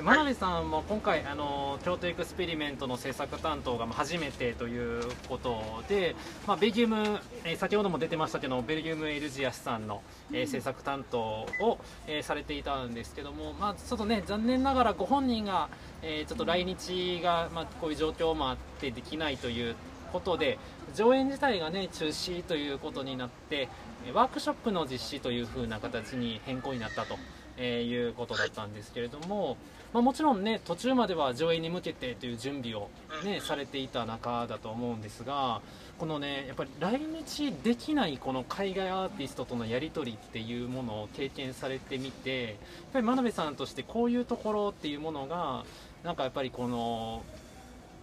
[0.00, 6.14] 真鍋さんも今回、あの京都エクスペリメントの制作担当がまあ初めてということで、
[6.46, 15.68] まあ、ベギウム、えー先ほども出てましたけどベギウムエルジアスさんの、えー制作担当を、えーされていたんですけども、まあ、ちょっとね残念ながらご本人が、
[16.02, 19.74] えーちょっと来日が、まあ、こういう状況もあってできないという
[20.12, 20.60] ことで
[20.94, 23.68] 上演自体がね中止ということになって
[24.06, 27.16] えーワークショップの実施という風な形に変更になったと、
[27.58, 29.56] えーいうことだったんですけれども、
[29.92, 32.88] まあ、もちろんね途中までは上映に向けてという準備を、
[33.24, 35.60] ね、されていた中だと思うんですが
[35.98, 42.54] このねやっぱり来日できないこの海外アーティストとのやり取りっていうものを経験されてみてやっ
[42.92, 45.64] ぱり真鍋さんとしてこういうところっていうものが
[46.04, 47.24] なんかやっぱりこの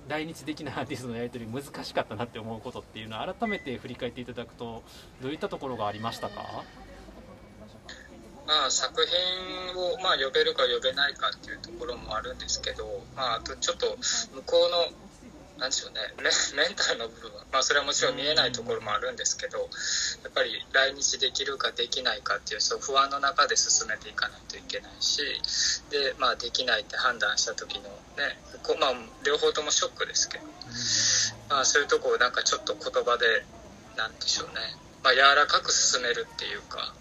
[0.09, 4.83] 来日できないアーティストのやり取り難しかったなって思うことっていうのを改めて振り返っていただくと
[5.21, 6.63] どういったところがありましたか？
[8.47, 13.97] まあ、作品を、まあ、呼べるか呼べないかっていうところもあるんですけど、まあ、あとちょっと
[14.35, 15.05] 向こうの
[15.57, 16.01] なんでしょうね
[16.55, 19.63] メンタルの部分は、まあ、それはもちろん見えないところもあるんですけどや
[20.29, 25.21] っぱり来日できるかできないかっていうそう不安の中で進めていかないといけないし
[25.89, 27.83] で、まあ、できないって判断した時の
[28.19, 28.93] ねこう、まあ、
[29.25, 30.43] 両方ともショックですけど、
[31.49, 33.25] まあ、そういうとこをなんかちょっと言葉で
[33.95, 34.55] なんでしょうね、
[35.03, 36.93] まあ、柔らかく進めるっていうか。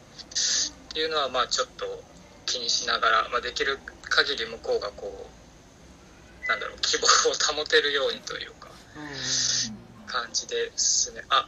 [0.94, 1.84] っていうのはまあちょっと
[2.46, 8.68] 気にしながら、まあ、できる限り向こうがこうなんだろう希望を保てるようにというか
[10.06, 11.46] 感じで進めあ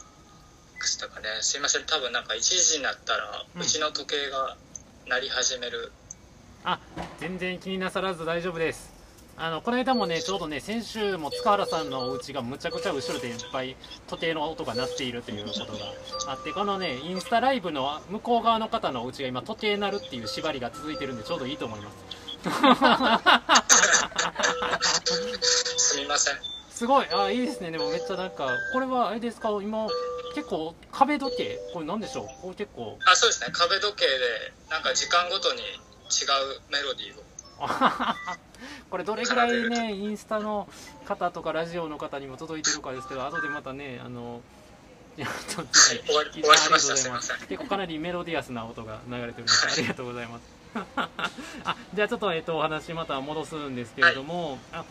[0.83, 1.27] したかね。
[1.41, 1.85] すいません。
[1.85, 3.61] 多分なんか1時になったらうん。
[3.61, 4.57] うちの時計が
[5.07, 5.93] 鳴り始める、
[6.65, 6.79] あ
[7.17, 8.96] 全然気になさらず大丈夫です
[9.39, 13.75] あのこの間もねちょうどね先週も塚原さんのお家がむちゃくちゃ後ろでいっぱい
[14.07, 15.67] 時計の音が鳴っているということが
[16.27, 21.97] あってこのねインスタライブの向こう側の方のお家が今時計鳴るっていう縛りが続いてるんでちょうどいいと思います。
[25.77, 26.35] すみません。
[26.71, 27.05] すごい。
[27.13, 27.69] あいいですね。
[27.69, 29.49] でもめっちゃなんかこれはあれですか？
[29.61, 29.87] 今
[30.33, 31.59] 結構壁時計？
[31.73, 32.27] これ何でしょう？
[32.41, 32.97] これ結構。
[33.05, 33.49] あそうですね。
[33.51, 34.11] 壁時計で
[34.71, 35.67] なんか時間ごとに違う
[36.71, 37.23] メロディーを
[38.89, 40.67] これどれぐらいねインスタの
[41.05, 44.41] 方とかラジオの方にも届いてるかですけど後でまたねあの
[45.17, 47.47] いやちょっと終わり終わりましたありがとうございます。
[47.47, 49.67] 結構かなりメロディアスな音が流れてるんです。
[49.67, 50.57] ありがとうございます。
[50.95, 54.85] あじゃあちょっと,、えっとお話また戻すんですけれども、あ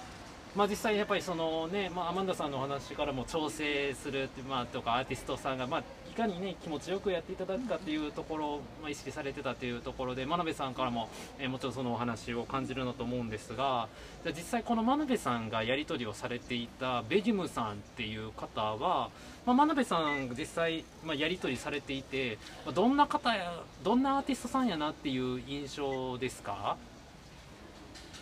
[0.57, 5.85] まあ、実際やっぱりそのね、まあ、アマンダさんのお話からも調整するって、まあ、とかアーティストさんが、まあ、い
[6.17, 13.89] かにね気持ちよくやっていただくかっていうところを、まあ、意識されてたっていうところで真鍋さんからも、えーもちろんそのお話を感じるのと思うんですが
[14.25, 19.11] じゃあ実際この真鍋さんがやり取りをされていたベギムさんっていう方は、
[19.45, 26.77] まあ、真鍋さんが実際、まあ、やり取りされていて、まあ、どんな方やどんなアーティストさんやなっていう印象ですか？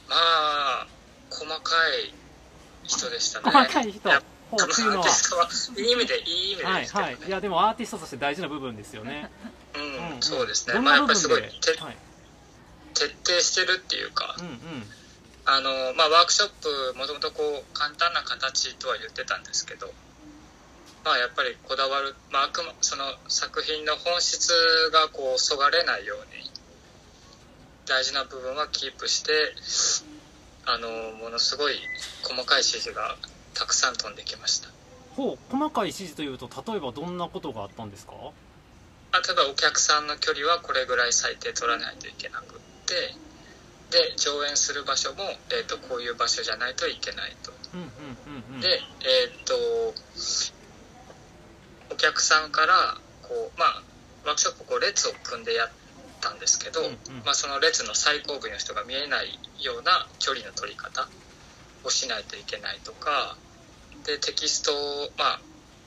[0.09, 0.87] まあ
[1.31, 1.75] 細か
[2.07, 2.15] い
[2.85, 3.51] 人でしたね。
[3.51, 4.11] 細かい人
[4.53, 5.07] やほうっていうのは。
[5.77, 7.19] いい意味でいい意味ではいはい。
[7.27, 9.31] いやでもアーティストとして大事な部分ですよね、
[9.75, 10.75] うんんそうですね。
[10.75, 11.97] どんまあな部分で、やっぱりすごいてはい、
[12.95, 14.37] 徹底してるっていうか。
[14.39, 14.61] うんうん。
[15.47, 19.93] あの、まあ、ワークショップもともとこう簡単な形とは言ってたんですけど、
[21.05, 24.49] まあ、やっぱりこだわる、まあ、あくまその作品の本質
[24.91, 26.51] がこうそがれないように
[27.87, 29.33] 大事な部分はキープして
[30.65, 30.89] あの
[31.21, 31.75] ものすごい
[32.23, 33.17] 細かい指示が
[33.55, 34.69] たくさん飛んできました。
[35.17, 38.13] ほう細かい指示というと例えばどんなことがあったんですか？
[39.13, 43.15] あ例えばお客さんの距離はこれぐらい最低取らないといけなくって
[43.91, 47.53] で上演する場所も、えーと、こういう場所じゃないといけないと。
[47.75, 47.89] うんうん
[48.51, 49.55] うんうん、で、えっ、と
[51.95, 53.83] お客さんからこう、まあ、
[54.25, 55.71] ワークショップこう列を組んでやっ
[56.21, 56.97] たんですけど、うんうん。
[57.25, 61.09] まあ、その列の最後部の人が見えないような距離の取り方
[61.85, 63.37] をしないといけないとか
[64.05, 64.73] でテキスト、
[65.17, 65.41] まあ、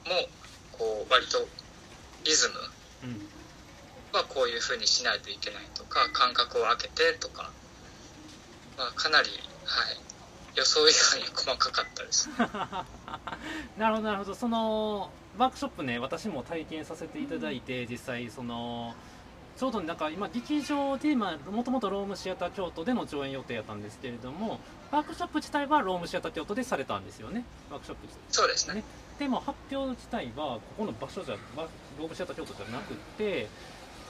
[0.07, 0.27] も
[0.71, 1.47] こう割と
[2.23, 2.55] リズム
[3.03, 3.37] うん
[4.13, 7.51] はこういう風にしないといけないとか間隔を空けてとか、
[8.77, 9.97] まあ、かなり、はい、
[10.55, 12.29] 予想以上に細かかったです。
[13.77, 18.95] なるほどなるほどそのワークショップね私も体験させていただいて実際その
[19.57, 24.59] ちょうどなんか今劇場でもともとロームシアター京都での上演予定やったんですけれども
[24.91, 27.43] ワークショップ自体はロームシアター京都でされたんですよね。
[27.71, 28.75] ワークショップ自体そうですね。
[28.75, 28.83] ね
[29.17, 31.63] でも発表自体はここの場所じゃワ
[31.99, 33.47] ロームシアター京都じゃなくて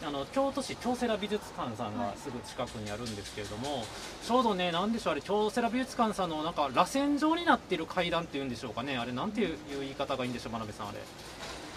[0.06, 3.84] あの京都市京セラ美術館さんがすぐ近くにあるんですけれども、
[4.24, 11.00] ちょうどね、なんでしょう、あれ、京セラ美術館さんのなんか螺旋状になっている階段っていうんでしょうかね、あれ、なんていう言い方がいいんでしょう、真鍋さん、あれ。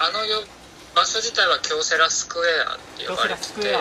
[0.01, 0.43] あのよ
[0.95, 3.71] 場所自体は京セラスクエアって呼ばれてて。
[3.71, 3.75] う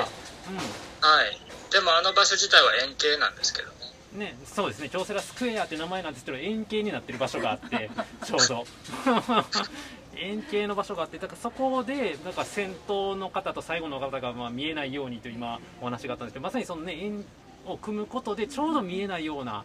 [1.01, 3.73] はい、でもあの場所自体は円形なんですけどね
[4.15, 4.19] ん。
[4.19, 7.89] ね、そうですね、京セラスクエアって名前なんですけど、円形になってる場所があって、
[8.25, 8.65] ちょうど。
[10.17, 17.23] 円形の場所があって、だからそこで、なんか先頭の方と最後の方がまあ見えないようにと今、お話があったんですけど、まさにそのね、円
[17.65, 19.63] を組むことで、ちょうど見えないような、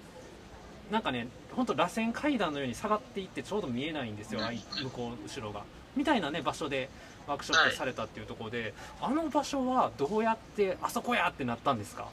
[0.90, 1.26] なんかね、
[1.56, 4.40] 本当、螺旋階段のように下がっていって、ちょうど見えないんですよ、
[4.82, 5.64] 向こう、後ろが。
[5.96, 6.88] みたいなね、場所で
[7.26, 12.08] ワークショップされたっていうところで、あの場所はどうやって、あそこやってなったんですか？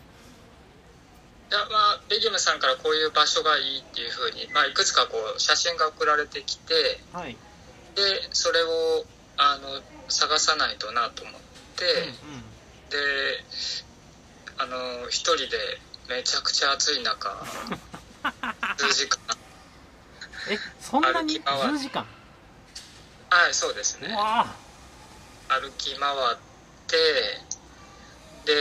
[1.50, 6.74] いやまあベギムさんからこういう場所がいいっていうふうに、まあ、いくつかこう写真が送られてきて
[7.12, 7.36] はい。
[7.96, 9.04] でそれを
[9.36, 11.36] あの探さないとなと思っ
[11.76, 12.42] て、うんうん。
[12.90, 12.98] で
[14.60, 15.58] あの一人で
[16.08, 17.36] めちゃくちゃ暑い中
[18.78, 19.20] 数時間。
[20.50, 21.74] えそんなに歩き回る。
[21.74, 22.08] 10時間？
[23.30, 24.08] はいそうですね。
[24.08, 24.48] うわ
[25.52, 26.38] 歩き回っ
[26.88, 26.96] て
[28.46, 28.54] で、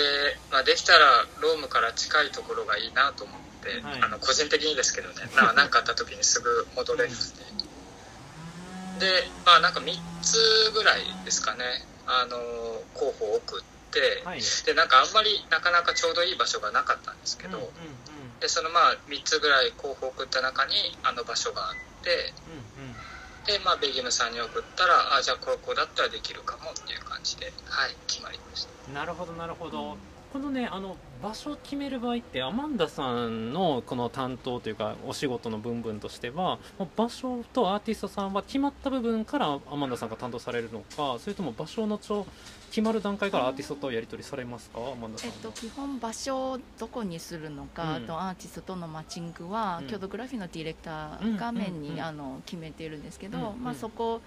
[0.51, 4.03] まあ、できたらロームから近いところがいいなと思って、はい。
[4.03, 5.15] あの個人的にですけどね。
[5.37, 7.17] ななんかあった時にすぐ戻れるんで
[9.07, 11.87] でまあなんか3つぐらいですかね。
[12.07, 12.37] あの
[12.95, 14.43] 候補を送って、はい。
[14.67, 18.39] でなんかあんまりなかなかちょうどいい場所がなかったんですけど、うんうんうん。
[18.41, 22.35] でそのまあ3つぐらい候補を送った中にあの場所があって
[23.51, 28.93] でまあベギムさんに送ったらあじゃあここだったらできるかもっていう感じではい決まりました。
[28.93, 29.97] なるほどなるほど。
[30.33, 36.59] このねあの場所を決める場合ってアマンダさんのこの担当というかお仕事の分々としては
[36.97, 42.27] 場所とアーティストさんは決まった部分からアマンダさんが担当されるのかそれとも場所のちょ
[42.71, 44.79] 決まる段階からアーティストとやり取りされますか？
[44.79, 48.05] アマンダさんはえっと、基本場所をどこにするのか、うん。
[48.05, 49.89] あとアーティストとのマッチングは、うん。
[49.89, 53.65] キョドグラフィーのディレクタうんーが面に、あの決めているんですけど、うんうん。
[53.65, 54.21] まあ、そこ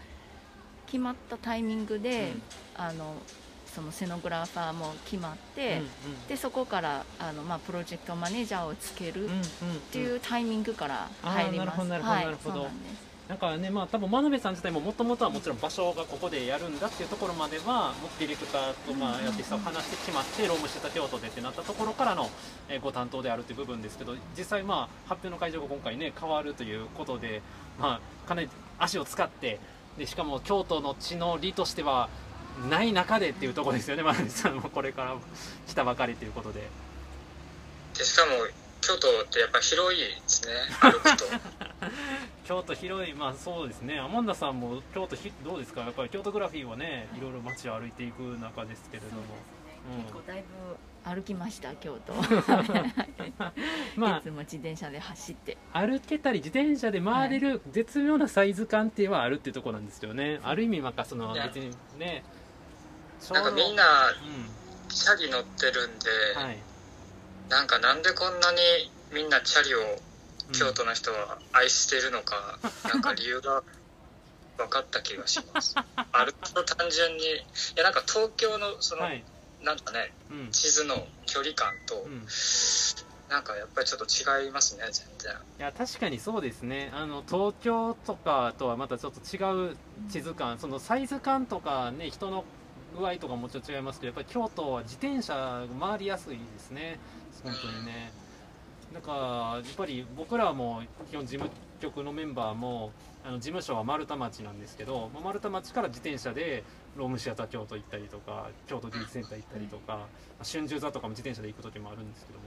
[0.88, 2.34] 決まったタイミングで、
[2.78, 2.84] うん。
[2.84, 3.16] あの
[3.74, 9.44] そのセノグラファーも決まって、うんでそこからあの、まあ、プロジェクトマネージャーをつけるっうんうんうん。
[9.92, 11.66] ていうタイミングから入ります。
[11.66, 12.56] あーなるほどなるほどはいなるほど。
[12.62, 12.70] そう
[13.30, 22.30] なんかね、まあ、多分真鍋さん自体ももともとはもちろん場所がここでやるんだっていうところまでは、ディレクターと、まあ、アーティストを話して決まって、ロームしてた京都でってなったところからの、
[22.68, 27.42] えーご担当であるっていう部分ですけど、実際、まあ、発表の会場が今回ね、変わるということで、
[27.80, 29.58] まあ、かなり足を使って、
[29.98, 32.10] でしかも京都の地の利としては、
[32.70, 35.16] ない中でっていうところですよね、真鍋さんもこれから
[35.68, 36.62] 来たばかりということで。
[37.98, 38.32] でしかも
[38.82, 40.54] 京都ってやっぱ広いですね
[42.44, 49.22] 京都広い、まあそうですね、アマンダさんも京都ひ、どうですか、やっぱり京都グラフィーはね、いろいろ街を歩いていく中ですけれども、
[50.02, 50.78] 結構だいぶ
[51.10, 52.14] 歩きました京都。
[53.96, 55.58] まいつも自転車で走って。
[55.74, 62.24] あ、歩けたり、自転車で回れる絶妙なサイズ感っていうのはあるっていうところなんですよね、ある意味、なんかその別にね、
[63.32, 64.14] なんどかみんなう
[64.90, 66.58] チャリ乗ってるんで、ん、はい、
[67.50, 68.58] なんかなんでこんなに
[69.12, 69.80] みんなチャリを
[70.50, 70.52] うん。
[70.52, 73.64] 京都の人は愛しているのか、 なんか理由が
[74.58, 75.76] 分かった気がします。
[76.12, 77.42] 歩くと単純にい
[77.76, 79.24] やなんか東京のその、はい、
[79.62, 82.28] なんかねうん、地図の距離感と、うん、
[83.30, 84.06] なんかやっぱりちょっと
[84.42, 85.32] 違いますね全然。
[85.34, 86.92] いや確かにそうですね。
[86.94, 89.78] あの東京とかとはまたちょっと違う
[90.12, 92.44] 地図感そのサイズ感とかね人の
[92.98, 97.00] 具合とかもちろん違いますけどやっぱり京都は自転車回りやすいですね。
[97.44, 98.12] 本当にね。
[98.94, 102.92] なんかやっぱり僕らも基本事務局のメンバーも
[103.26, 106.64] あの事務所は丸太町なんですけどまあ丸太町から自転車で
[106.96, 109.94] ロームシアター京都行ったりとか京都ディーズセンター行ったりとか、ま
[110.42, 112.46] あ春秋座とかも自転車で行く時もあるんですけども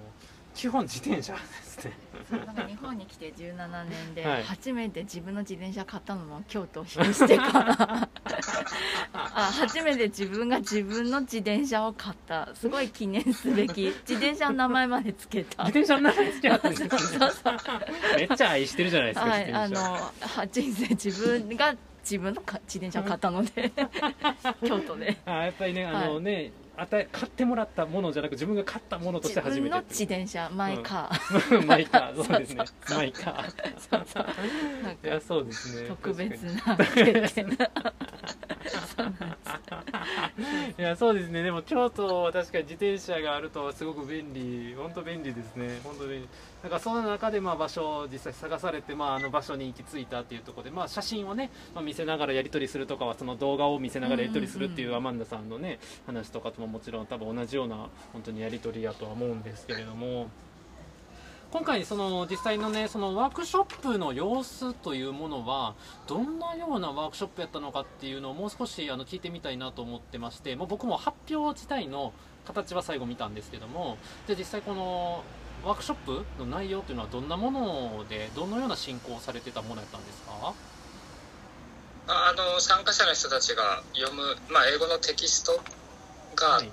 [0.57, 1.92] 基本自転車ですね。
[2.28, 4.42] そうなんか日本に来て17年ではい。
[4.42, 8.09] 初めて自分の自転車買ったのも京都を引っ越してから。
[9.12, 12.48] あ初めて自分が自分の自転車を買った。
[12.54, 13.82] すごい記念すべき。
[14.09, 15.64] 自転車の名前までつけた。
[15.64, 16.90] 自転車の名前つけたんですね
[18.16, 19.80] めっちゃ愛してるじゃないですか、はい、自転車。
[19.80, 23.70] あのは人生自分が自分のか自転車を買ったので。
[24.66, 25.18] 京都で。
[25.26, 31.11] あやっぱりねあのね、与え買ってもらったものじゃなく自分が買ったものとして初めて自分の自転車マイカ
[31.66, 32.64] マイカー そうですね。
[32.91, 33.53] マイカー。
[33.91, 35.89] ーなんかいやそうですね。
[35.89, 36.53] 特別な
[40.79, 41.43] いやそうですね。
[41.43, 45.81] でも京都は確かに自転車があるとすごく便利本当便利ですね。
[45.83, 46.24] 本当にな
[46.64, 60.28] んかその中でまあ場所を実際探されて、まあ、あの場所に行き着いたっていうところで、まあ、写真をね、まあ、見せながらやり取りするとかはその動画を見せながらやり取りするっていうアマンダさんのね話とかとももちろん多分同じような本当にやり取りやとは思うんですけれども。
[61.52, 65.74] 今回その実際のねそのワークショップの様子というものは
[66.07, 72.12] どんなようなワークショップやったのかっていうのをもう少しあの聞いてみたいなと思ってましてもう僕も発表自体の
[72.44, 73.96] 形は最後見たんですけども
[74.26, 75.22] で実際この
[75.64, 80.54] ワークショップの内容というのはどんなものでどのような進行されてたものやったんですか？
[82.09, 85.59] ああの参加者の人たちが読む、まあ、英語のテキスト
[86.36, 86.68] があって、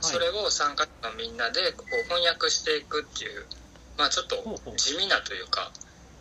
[0.00, 3.46] それを参加者のみんなでこう翻訳していくっていう、
[3.98, 4.36] まあ、ちょっと
[4.76, 5.72] 地味なというか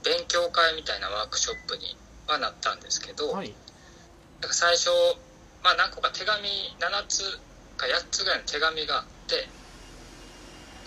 [0.03, 3.53] 勉強会みたいなワークショップにはなったんですけど、はい。
[4.41, 4.89] だから最初、
[5.61, 6.49] まあ、何個か手紙
[6.81, 7.21] 7つ
[7.77, 9.53] か8つぐらいの手紙があって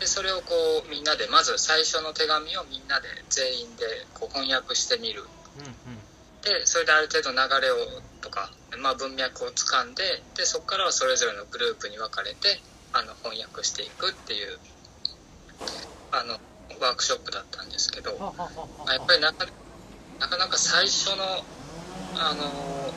[0.01, 3.84] でそれをこうみんなでまず最初の手紙をみんなで全員で
[4.14, 5.22] こう翻訳してみる。
[5.59, 6.01] うんうん。
[6.42, 7.76] でそれである程度流れを
[8.22, 10.03] とか、まあ、文脈をつかんで
[10.34, 12.61] でそこからはそれぞれのグループに分かれて
[12.92, 14.59] あの翻訳していくっていう
[16.12, 16.40] あの
[16.80, 18.32] ワークショップだったんですけど、ま
[18.86, 19.46] あやっぱりなか
[20.18, 21.44] なかなか最初の
[22.16, 22.92] あの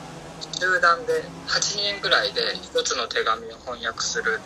[0.52, 4.40] 集団で8人ぐらいで一つの手紙を翻訳する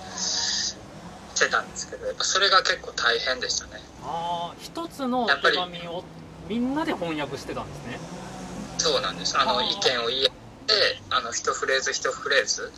[1.39, 3.79] してたんですけどやっぱそれが結構大変でしたね。
[4.03, 6.03] あー一つの手紙を
[6.51, 8.01] みんなで翻訳してたんですね。
[8.79, 9.39] そうなんです。
[9.39, 10.33] あの意見を言い合っ
[10.67, 10.75] て
[11.11, 12.73] あの一フレーズ一フレーズ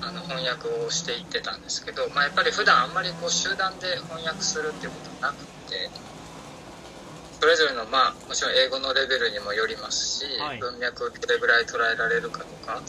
[0.00, 5.92] あの翻訳をしていってたんですけど、まあ、やっぱり普段あんまりこう集団で翻訳するっていうことはなくて
[7.38, 10.58] それぞれのまあもちろん英語のレベルにもよりますし、はい。
[10.58, 12.80] 文脈をどれぐらい捉えられるかとか、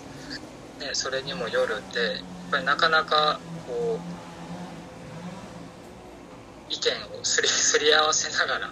[0.79, 3.97] ね、それにもよるんでぱりなかなかこ
[6.69, 8.69] う意見をすりすり合わせながら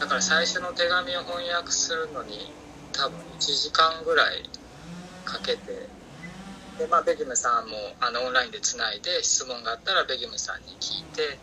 [0.00, 2.52] だから最初の手紙を翻訳するのに
[2.92, 4.42] 多分1時間ぐらい
[5.24, 5.88] かけて
[6.78, 11.38] で、まあ、ベギムさんもあのオンラインでつないで質問があったらベギムさんに聞いて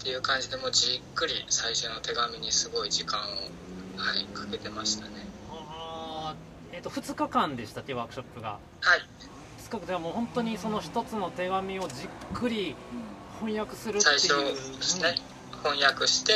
[0.00, 3.22] っていう感じでもうじっくり最初の手紙にすごい時間を、
[3.96, 5.10] はい、かけてましたね。
[5.50, 8.58] あーえっ、と2日間でしたっけワークショップが？
[8.80, 9.37] はい
[9.70, 12.74] 2日間ではもう本当にその一つの手紙をじっくり
[13.40, 15.14] 翻訳するって最いう初ですね、
[15.62, 16.32] 翻訳して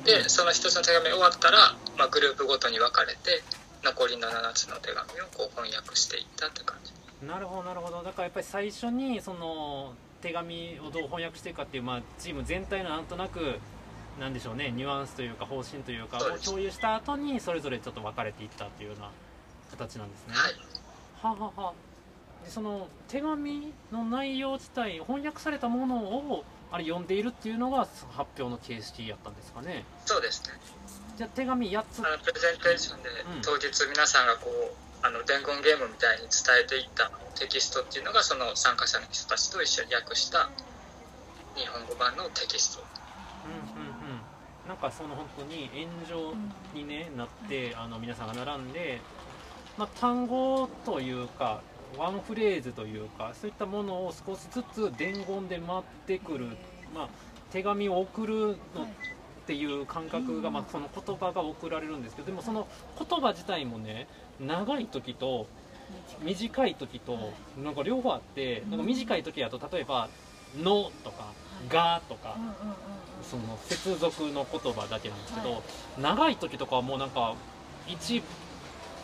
[0.00, 0.04] うん。
[0.04, 3.42] でその一つの手紙終わったら、まあ、グループごとに分かれて
[3.82, 6.92] 残りの7つの手紙をこう翻訳していったって感じ。
[6.92, 8.02] うんなるほどなるほど。
[8.02, 13.58] だからやっぱり最初にその手紙をどう翻訳していくかっていう、まあ、チーム全体のなんとなく
[14.20, 19.10] なんでしょうねニュアンスというか方針というかを共有した後にそれぞれちょっと分かれていったっていうような
[19.70, 20.34] 形なんですね。
[20.34, 20.52] はい。
[21.22, 21.72] ははは
[22.46, 29.84] でその手紙の内容自体翻訳されたものをあれ読んでいるっていうのが発表の形式やったんですかね。
[30.04, 30.54] そうですね。
[31.16, 31.98] じゃあ手紙8つ。
[32.06, 36.30] あのプレゼンテーションでうん当日皆さんがこうあの伝言ゲームみたいに伝
[36.62, 40.48] えていったテキストっていうのがその参加者の人たちと一緒に訳した
[41.56, 42.84] 日本語版のテキスト。
[43.44, 44.68] うんうんうん。
[44.68, 46.34] なんかその本当に炎上
[46.74, 49.00] に、ねなってあの皆さんが並んで、
[49.78, 51.60] まあ、単語というか
[51.98, 56.46] ワンフレーズというかそういったものを少しずつ伝言で回ってくる、
[56.94, 57.08] まあ、
[57.52, 58.56] 手紙を送るのっ
[59.46, 62.66] ていう感覚が、まあ、その言葉が送られるんですけどでもその
[62.98, 64.06] 言葉自体もね
[64.40, 65.46] 長い時と
[66.22, 67.32] 短い時と
[67.62, 70.08] なんか両方あってなんか短い時だと例えば
[70.58, 71.32] 「の」とか
[71.70, 72.36] 「が」とか
[73.22, 75.62] その接続の言葉だけなんですけど、はい。
[76.00, 77.34] 長い時とかはもうなんか
[77.86, 78.22] 1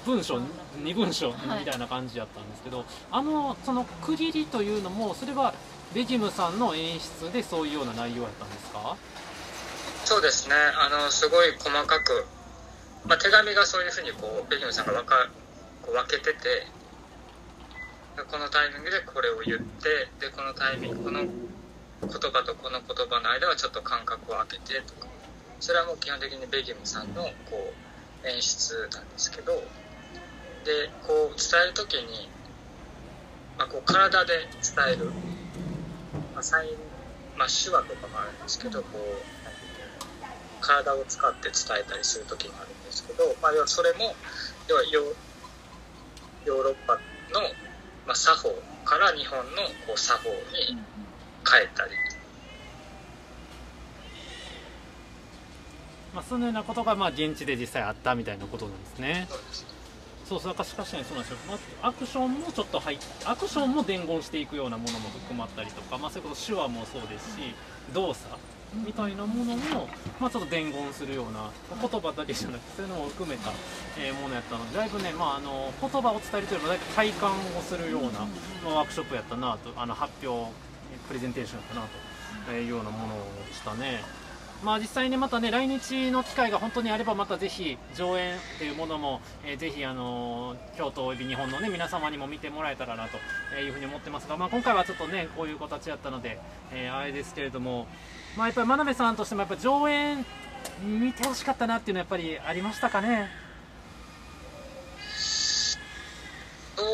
[0.04, 0.38] 文章
[0.82, 5.54] 2文章みたいな感じやったんですけど、あのその区切りというのもそれは
[5.94, 8.96] ベギムさんの演出でそういうような内容やったんですか？
[10.04, 10.54] そうですね。
[10.54, 12.26] あのすごい細かく、
[13.06, 15.14] まあ、手紙がそういうふうにこうベギムさんが分か
[15.82, 16.66] こう分けてて
[18.30, 21.30] このタイミングでこれを言ってでこのタイミングこの言
[22.02, 25.06] 葉とこの言葉の間はちょっと間隔を空けてとか。
[25.60, 27.72] それはもう基本的にベギムさんのこ
[28.24, 29.62] う演出なんですけど。
[30.64, 32.28] でこう伝える時に、
[33.58, 35.06] まあ、こう体で伝える、
[36.34, 36.70] まあ、サイン、
[37.36, 39.02] まあ、手話とかもあるんですけどこう
[40.60, 44.14] 体を使って伝えたりする時もあるんですけど、まあ、要はそれも
[44.68, 45.02] 要はヨ
[46.46, 47.00] ヨーロッパの、
[48.06, 50.78] まあ、作法から日本のこう作法に
[51.50, 51.90] 変えたり。
[56.14, 59.26] まあ、そのようなことがまあ現地で実際あったみたいなことなんですね。
[59.30, 59.71] そうですね
[60.32, 61.36] そうそう、確かにそうなんですよ。
[61.48, 67.54] まあ、アクションもちょっと入っアクションも伝言していくようなものも含まったりとか、まあ、それこそ手話もそうですし、
[67.92, 68.26] 動作
[68.72, 73.50] みたいなものも、まあ、ちょっと伝言するような言葉だけじゃなくてそういうのも含めた、
[73.98, 78.02] えものやったのでだいぶね、まあ、あの言葉を伝えるというよりもだいぶ体感をするよう
[78.64, 80.50] な、ワークショップやったなとあの発表
[81.08, 81.86] プレゼンテーションやったな
[82.46, 83.14] というようなもの
[83.46, 84.21] でしたね。
[84.62, 93.18] まあ、実際ねまたね来日の機会が本当にあればまたぜひ上演というものも、えーぜひあの京都および日本のね皆様にも見てもらえたらなと
[93.56, 96.38] いうふうに思ってますが、まあ、今回はちょっとねこういう形やったので、
[96.72, 97.88] えーあれですけれども、
[98.36, 100.24] まあ、やっぱり真鍋さんとしてもやっぱ上演
[100.84, 103.28] 見てほしかったなっていうのはやっぱりありましたかね？
[106.76, 106.84] そ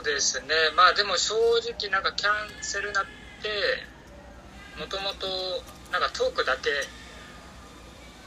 [0.00, 1.34] うですねまあでも正
[1.70, 3.04] 直なんかキャンセルなっ
[3.42, 3.48] て
[4.80, 5.26] もともと
[5.92, 6.70] なんかトークだけ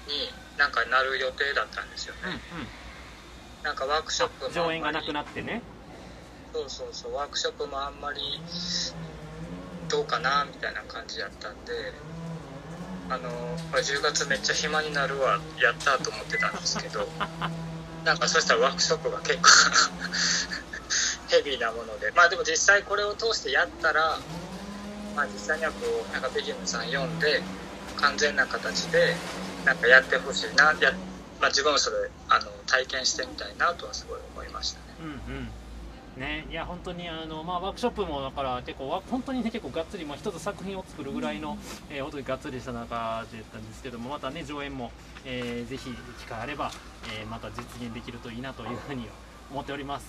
[0.08, 2.68] になんかなる予定だったんですようんね、
[3.64, 5.62] なんかワークショップうん、も上演がなくなってね。
[6.54, 8.20] そうそうそうワークショップもあんまり
[9.90, 11.72] どうかなみたいな感じやったんで
[13.10, 13.30] あの
[13.72, 17.08] まあ10月めっちゃ暇になるわやったと思ってたんですけど
[18.04, 19.50] なんかそしたらワークショップが結構
[21.32, 22.12] ヘビーなもので。
[22.16, 24.20] まあでも実際これを通してやったら
[25.16, 27.44] まあ実際にはこうなんかベギムさん読んで
[27.96, 29.16] 完全な形で
[29.66, 30.92] なんかやってほしいなや、
[31.40, 34.86] まあ、自分もそれあの体験してみたいなとはすごい思いましたね。
[35.02, 35.48] うんうん。
[36.18, 41.58] ね、いや本当にあの、まあ、ワークショップもだから結構わ本当にね結構がっつり、まあ、一つ作品を作るぐらいの、
[41.90, 44.92] えー本当にがっつりした中でやったんですけどもまたね上演も、
[45.24, 45.90] えーぜひ
[46.20, 46.70] 機会あれば、
[47.18, 49.08] えーまた実現できるといいなというふうに
[49.52, 50.06] 思っております、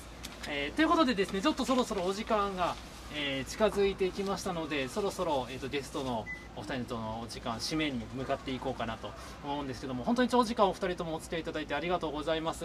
[0.49, 2.75] えーということでですねちょっとそろそろお時間が、
[3.15, 6.25] えー近づいてきましたのでそろそろ、えー、とゲストの
[6.57, 9.11] お二人とのお時間締めに向かっていこうかなと
[9.45, 12.65] 思うんですけども本当に長時間お二人ともお付き合いいただいてありがとうございます。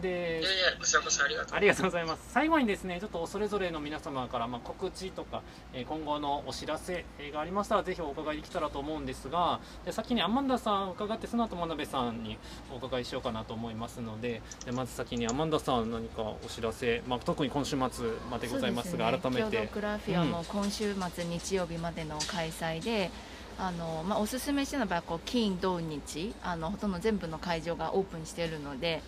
[0.00, 1.56] でいやいや、こちらこそありがとう。
[1.56, 2.22] ありがとうございます。
[2.28, 5.42] 最後にですね、ちょっとそれぞれの皆様から、まあ、告知とか、
[5.74, 12.38] えー今後のお知らせえーがありましたら、ぜひお伺いできたらと思うんですが、で先にアマンダさん伺って、その後真鍋さんに
[12.72, 19.74] お伺いしようかなと思いますので、でまず先にアマンダさん、何かお知らせ、まあ、特に今週末までございますが、ね改めて郷土。
[19.74, 23.10] グラフィアも今週末日曜日までの開催で、
[23.58, 29.02] あのまあ、おすすめしてるのはこう金土日あのほとんど全部の会場がオープンしているので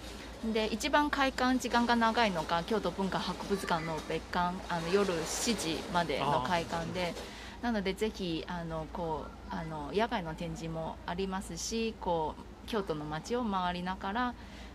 [0.52, 7.14] で一番開館時間が長いのが京都文化博物館の別館あの夜7時までの開館で
[7.62, 14.34] なのでぜひあのこうあの野外の展示もありますしこう京都の街を回りながら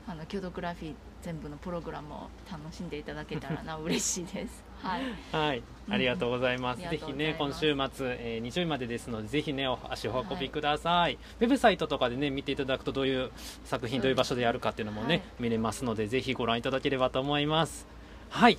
[0.09, 2.17] あの郷土グラフィー全部のプログラムを
[2.51, 4.63] 楽しんでいただけたらな嬉しいです。
[4.81, 5.01] はい
[5.31, 6.79] はい、ありがとうございます。
[6.79, 11.19] うんあぜひね、りがとうございます今週末、えー、日曜日までですので、ぜひね、お足をお運びください。
[11.39, 13.31] ウェブサイトとかでね、見ていただくと、どういう
[13.65, 17.85] 作品、どういう場所でやるかっていうのもね、はい見れますので、ぜひご覧いただければと思います。
[18.31, 18.57] はい、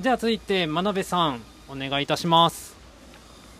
[0.00, 2.74] じゃあ続いて、真鍋さん、お願いいたします。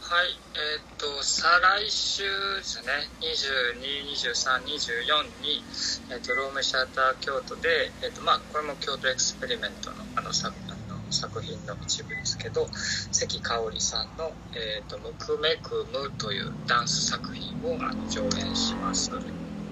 [0.01, 0.46] はい、
[0.77, 2.23] えーと、再来週
[2.59, 2.93] ですね、
[3.25, 5.65] 22、23、24に、
[6.11, 12.69] えーと、ロームシャッター京都で、えーと、まあ、これも京都エクスペリメントのあの作あの作品の一部ですけど、
[13.11, 19.11] 関香織さんの、えっと、むくめくむというダンス作品をあの上演します。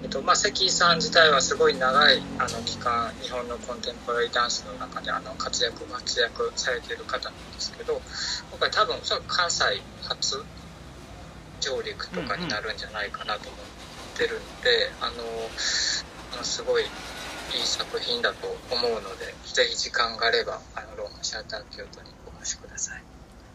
[0.01, 8.01] えっとまあ、関さん自体はすごい長いあの期間日本のコンテンポラリーダンスの中であの活躍活躍されている方なんですけど
[8.51, 10.45] 今回多分おそらく関西初
[11.65, 15.23] 上陸とかになるんじゃないかなと思ってるんで、あの
[16.33, 16.89] あのすごいいい
[17.65, 23.03] 作品だと思うのでぜひ時間があればあのローマシアター京都にお越しください。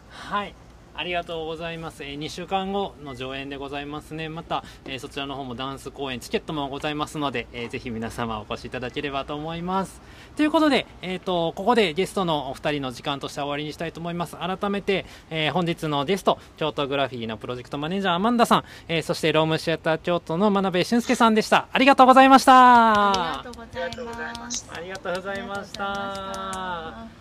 [0.09, 0.53] はい、
[1.01, 2.03] あありがとうございます。
[2.03, 4.29] えー、2週間後の上演でございますね。
[4.29, 9.99] また、えー、そちらの方もダンス公演、チケットもございますので、えー、ぜひ皆様お越しいただければと思います。
[10.35, 14.35] ということで、えっ、ー、と、ここでゲストのお二人の時間として終わりにしたいと思います。
[14.35, 21.67] 改めて、えー、本日のゲスト、京都グラフィーのプロジェクトマネージャーアマンダさん、えー、そしてロームシアター京都の真鍋俊介さんでした。
[21.73, 23.39] ありがとうございました。
[23.39, 24.75] ありがとうございました。
[24.75, 27.20] ありがとうございました。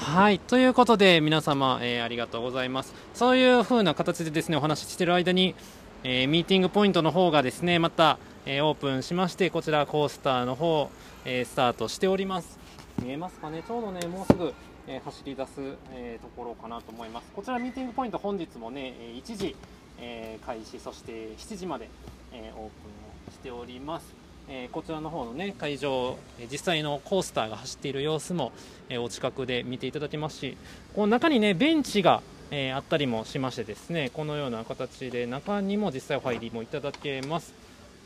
[0.00, 0.38] はい。
[0.38, 2.94] ということで皆様、えー、ありがとうございます。
[3.14, 5.54] そういう風な形でですねお話ししている間に、
[6.04, 10.90] えー、ミーティングポイントの方がですねまた、えー、オープンしましてこちらコースターの方、
[11.26, 12.58] えスタートしております。
[13.02, 13.62] 見えますかね？
[13.62, 14.54] ちょうどねもうすぐ、
[14.88, 15.50] え走り出す、
[15.92, 17.30] えところかなと思います。
[17.36, 19.54] こちらミーティングポイント本日もね1時、
[20.00, 21.90] え開始そして7時まで、
[22.32, 22.70] えオープンを
[23.32, 24.19] しております。
[24.52, 26.18] えこちらの方のね会場
[26.50, 28.52] 実際のコースターが走っている様子も、
[28.88, 30.56] えお近くで見ていただけますし
[30.94, 32.20] この中にねベンチが、
[32.50, 37.54] えあったりもしましてですねこのような形で中にも実際お入りもいただけます。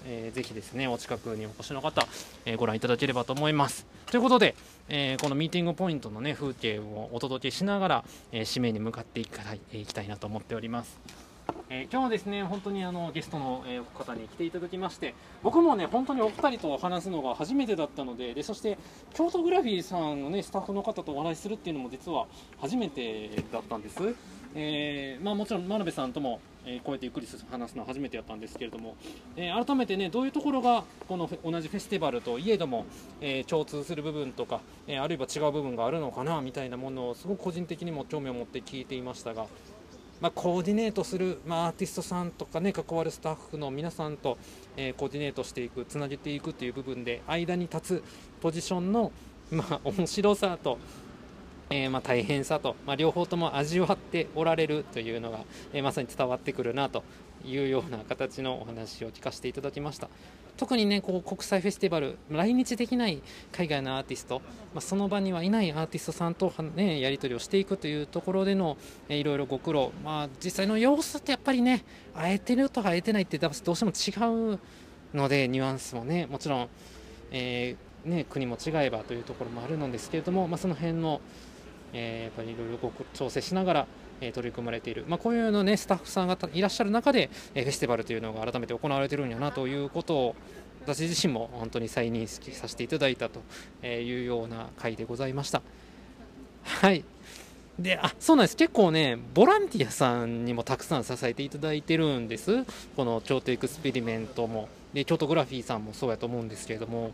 [0.07, 2.07] えー、ぜひですねお近くにお越しの方、
[2.45, 3.87] え、ご覧いただければと思います。
[4.05, 4.55] ということで、
[4.91, 11.24] えー、このミーティングポイントの、ね、風景をお届けしながら、え締めに向かっていきたいえいきたいなと思っております。
[11.71, 18.79] えー、今日はですね本当にあのゲストの、えー、方に来ていただきまして僕もね本当にお二人と話すのが初めてだったのででそして
[19.13, 22.27] 京都グラフィーさんのねスタッフの方とお話しするっていうのも実は
[22.61, 23.97] 初めてだったんです、
[24.55, 28.95] えー、まあ、もちろん真鍋さんとも、えこうやってゆっくり話すのは初めてやったんですけれども、
[29.37, 32.87] え改めてねどういうところがこの同じフェスティバルといえども、
[33.21, 39.47] え共通する部分とか、えあるいは違う部分があるのかなみたいなものをすごく個人的にも興味を持って聞いていましたが
[40.25, 44.39] まあ、コーディネートする、まあ、アーティストさんとかね関わるスタッフの皆さんと、
[44.75, 48.05] えー、コーディネートしていくつなげていくという部分で間に立つ
[48.41, 49.13] ポジションの、
[49.51, 50.79] まあ、面白さと、
[51.69, 55.41] えー、ま、大変さと、ま両方とも味わっておられるというのが、
[55.75, 57.05] えまさに伝わってくるなと
[57.47, 60.09] いうような形のお話を聞かせていただきました。
[60.57, 63.21] 特にねこう国際フェスティバル来日できない
[63.51, 64.41] 海外のアーティスト、
[64.73, 68.77] まあ、その場にはいないアーティストさんと、ね、やり取りをしていくというところでの、
[69.09, 71.85] えー、いろいろご苦労、まあ、実際の様子ってやっぱりね
[72.15, 74.61] 会えてると会えてないってどうしても違う
[75.13, 76.69] のでニュアンスもねもちろん、
[77.33, 81.21] えー、ね、国も違えばというところもあるのですけれども、まあ、その辺の、
[81.93, 83.87] えー、やっぱりいろいろ調整しながら
[84.27, 90.37] え取り組まれている、まあ、こういうのねスタッフさんがいらっしゃる中で、えフェスティバルというのが改めて行われているんやなということを
[90.87, 93.41] 私自身も本当に再認識させていただいたと
[93.87, 95.63] いうような回でございました。
[96.65, 97.05] はい。
[97.79, 98.57] であそうなんです。
[98.57, 102.65] 結構ねボランティアさんにもたくさん支えていただいてるんです。
[102.97, 104.69] この京都エクスペリメントも。
[104.93, 107.13] で京都グラフィーさんもそうやと思うんですけれども。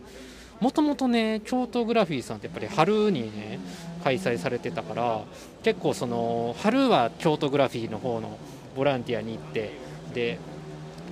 [0.60, 3.58] もともとね京都グラフィーさんってやっぱり春にね
[4.04, 5.22] 開催されてたから
[5.62, 8.38] 結構その春は京都グラフィーの方の
[8.76, 9.72] ボランティアに行って
[10.14, 10.38] で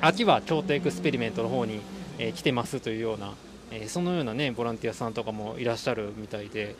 [0.00, 1.80] 秋は京都エクスペリメントの方に、
[2.18, 3.34] えー、来てますというような、
[3.70, 6.76] えー、そのようなねボランティアさんとかもいらっしゃるみたいで。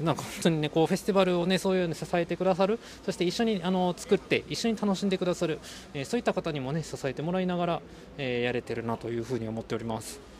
[0.00, 5.58] なんか本当にねこうフェスティバルをねそういうの支えてくださるそして一緒にあの作って一緒に楽しんでくださる、
[5.94, 7.80] えー、そういった方にもね支えてもらいながら、
[8.18, 10.35] えー、やれてるなというふうに思っております。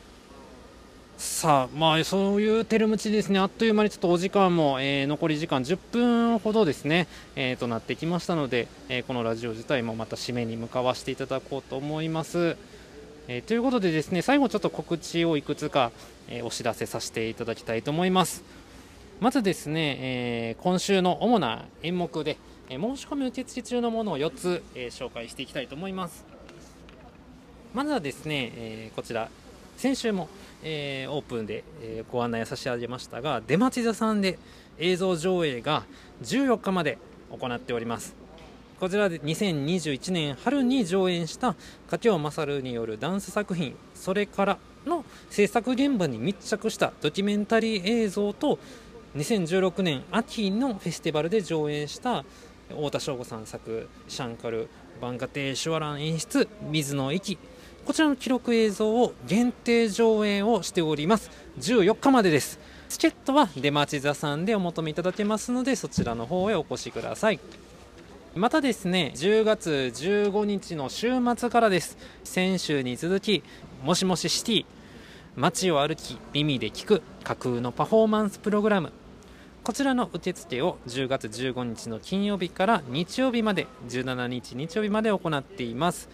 [1.19, 7.07] さあ、まあ、そういうテルムチですね、あっという間にちょっとお時間も、えー、残り時間10分ほどですね、
[7.37, 12.59] えー、となってきましたので、えー、このラジオ自体もまた締めに向かわせていただこうと思います。
[13.29, 15.91] えということでですね、最後ちょっと告知をいくつか、
[16.29, 18.45] えお知らせさせていただきたいと思います。
[19.19, 22.37] まずですね、え今週の主な演目で、
[22.69, 26.25] え申し込み受付中のものを4つ、え紹介していきたいと思います。
[27.75, 29.29] まずはですね、えこちら、
[29.77, 30.29] 先週も
[30.69, 34.37] えー、オープンで、えー、ご案内差し上げましたが出町座さんで
[34.79, 35.85] 映像上映が
[36.25, 36.99] 14日まで
[37.31, 38.17] 行っております。
[38.81, 41.55] こちらで2021年春に上演した
[41.89, 48.59] 加京勝によるダンス作品「それから」の制作現場に密着したドキュメンタリー映像と
[49.17, 52.25] 2016年秋のフェスティバルで上演した
[52.69, 54.69] 太田省吾さん作「シャンカル」
[55.01, 57.39] 「バンガテーシュワラン」演出「水の駅」
[57.87, 61.31] こちらの記録映像を限定上映をしております。
[61.61, 62.59] 14日までです。
[62.89, 67.39] チケットは出町座さんでお求めいただけますのでそちらの方へお越しください。
[68.35, 71.97] またですね10月15日の週末からです。
[72.25, 73.45] 先週に続き
[73.85, 74.67] もしもしシティ
[75.37, 78.91] 街を歩き耳で聞く架空のパフォーマンスプログラム。
[79.63, 86.09] こちらの受付を10月15日の金曜日から日曜日まで17日日曜日まで行っています。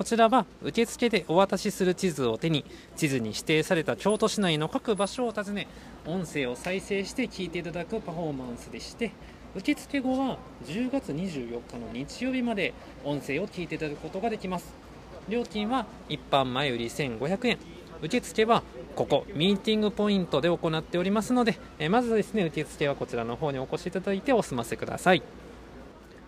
[0.00, 2.64] こちらは受付でお渡しする地図を手に
[2.96, 5.68] 地図に指定された京都市内の各場所を訪ね
[6.06, 9.12] 音声を再生して聞いていただくパフォーマンスでして
[9.54, 12.72] 受付後は10月24日の日曜日まで
[13.04, 14.72] 音声を聞いていただくことができます。
[15.28, 17.58] 料金は一般前より1500円。
[18.00, 18.62] 受付は
[18.96, 25.22] ここミーティングポイントで行っておりますので、えまずですね受付はこちらの方にお越しいただいてお済ませください。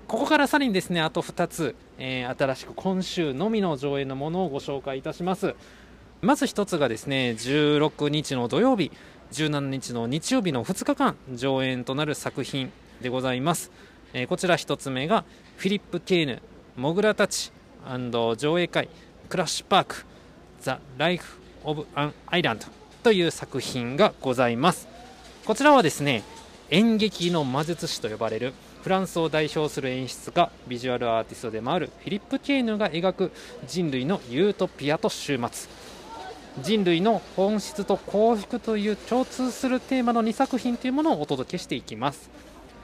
[0.09, 5.55] ここからさらにですねあと2つ、えー、新しく今週のみの上映のものをご紹介いたします。
[6.21, 8.93] まず1つがですね16日の土曜日
[9.33, 13.73] 17日の日曜日の2日間上演となる作品でございます、
[14.13, 15.25] えー、こちら1つ目が
[15.57, 16.43] フィリップ・ケーヌ
[16.77, 17.51] モグラたち
[18.37, 18.89] 上映会
[19.29, 20.05] クラッシュパーク
[20.61, 22.67] ザ・ライフ・オブ・アン・アイランド
[23.03, 24.87] という作品がございます。
[25.45, 26.23] こちらはですね
[26.71, 33.33] 演劇の魔術師と呼ばれるフランスを代表する演出家ビジュアルアーティストでもあるフィリップ・ケーヌが描く
[33.67, 35.71] 人類のユートピアと終末。
[36.61, 42.29] 人類の本質と幸福という共通するテーマの2作品というものをお届けしていきます。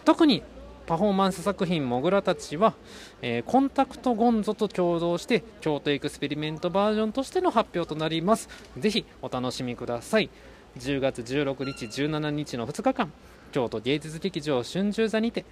[0.04, 0.42] 特に
[0.86, 2.74] パフォーマンス作品「モグラたちは」
[3.20, 8.48] えー、コンタクトゴンゾと共同して京都エクスペリメントバージョンとしての発表となります。
[8.78, 10.30] ぜひお楽しみください。
[10.78, 13.12] 10月16日17日の2日間
[13.52, 15.44] 京都芸術劇場春秋座にて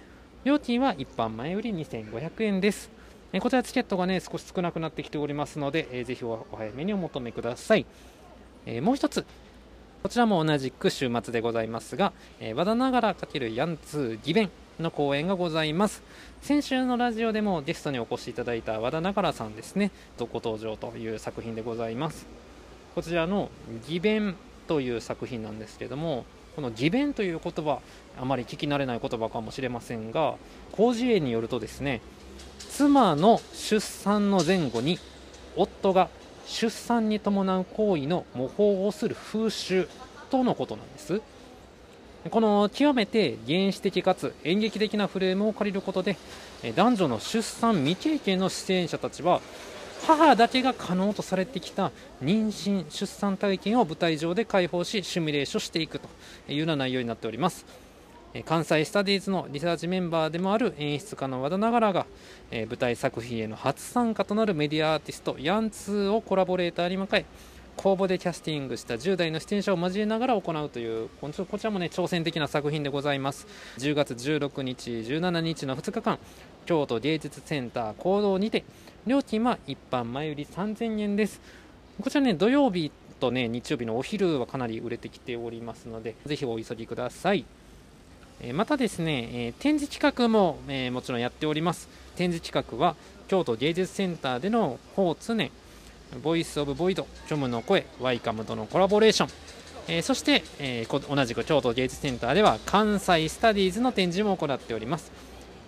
[0.43, 2.89] 料金は一般前より2500円です。
[3.33, 7.85] えこちらチケットがね少し少なくなってきておりますので、えー、ぜひお早めにお求めください、
[8.65, 9.25] えー、もう一つ。
[10.03, 16.01] こちらも同じく週末でございますが、えー、和田ながら×ヤンツー義弁の公演がございます。
[16.41, 22.25] 先週のラジオでもゲストにお越しいただいた和田ながらさんですねどこ登場という作品でございます。
[22.95, 23.49] こちらの
[23.87, 24.35] 義弁
[24.67, 26.25] という作品なんですけども
[26.57, 27.81] この義弁という言葉
[28.19, 30.37] あまり聞き慣れない言葉かもしれませんが
[30.75, 32.01] 広辞苑によるとですね
[32.71, 34.97] 妻の出産の前後に
[35.55, 36.09] 夫が
[36.47, 39.87] 出産に伴う行為の模倣をする風習
[40.31, 41.21] とのことなんです。
[42.31, 46.17] この極めて原始的かつ演劇的なフレームを借りることで
[46.75, 49.41] 男女の出産未経験の出演者たちは
[50.05, 51.91] 母だけが可能とされてきた
[52.23, 56.07] 妊娠・出産体験を舞台上で解放しシミュレーションしていくと
[56.47, 57.65] いうような内容になっております。
[58.45, 62.05] 関西スタディーズのリサーチメンバーでもある演出家の和田ながらが
[62.51, 67.25] 舞台作品への初参加となるメディアアーティストヤンツーをコラボレーターに迎え
[67.77, 73.47] 公募でキャスティングした10代の出演者を交えながら行うというこちらもね挑戦的な作品でございます。
[73.77, 76.19] 10月16日17日の2日間
[76.65, 78.65] 京都芸術センター行動にて
[79.07, 81.39] 料金は一般前売り3000円です。
[82.03, 87.45] こちらね土曜日とね日曜日のお昼はかなり売れてきておりますのでぜひお急ぎください。
[88.53, 91.87] またですねえ展示企画もえもちろんやっております。
[92.17, 92.95] 展示企画は
[93.27, 95.35] 京都芸術センターでの法常
[96.21, 99.29] ボイス・オブ・ボイド、虚無の声、ワイカムとのコラボレーション、
[99.89, 105.11] えー、そして、えー、同じく京都芸術センターでは関西スタディーズの展示も行っております。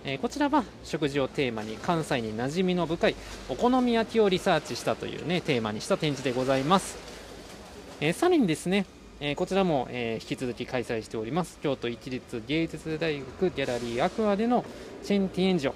[0.05, 3.15] えー、こちらは食事をテーマに関西に馴染みの深い
[3.49, 6.97] お好み焼きをリサーチしたという、ね、テーマにした展示でございます。
[8.01, 8.85] えさらにですね、
[9.19, 11.59] えこちらも、え引き続き開催しております。
[11.61, 14.63] 京都一律芸術大学ギャラリーアクアでの
[15.03, 15.73] チェンティエンジョ。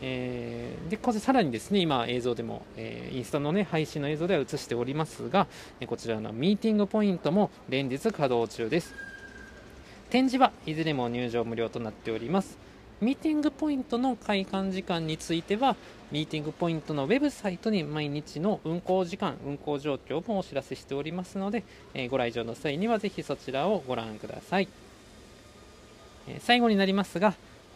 [0.00, 5.46] えー、でこれさらにですね今映像でも、えー、インスタの、ね、配信の映像では映しておりますが
[5.86, 8.94] こちらのミーティングポイントも連日稼働中です。
[10.10, 12.65] 展示はいずれも入場無料となっております。
[13.00, 15.76] ミーティングポイントの開館時間については
[16.10, 24.68] ミーティングポイントのウェブサイトに毎日の運行時間運行状況もお知らせしておりますので、えー、ご来場の際にはぜひそちらをご覧ください、
[26.28, 27.34] え最後になりますが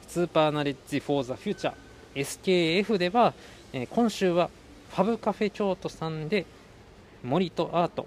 [0.08, 3.34] スーパーナレッジ・フォー・ザ・フューチャー SKF では、
[3.72, 4.48] えー、今週は
[4.90, 6.46] ファブカフェ京都さんで
[7.22, 8.06] 森とアート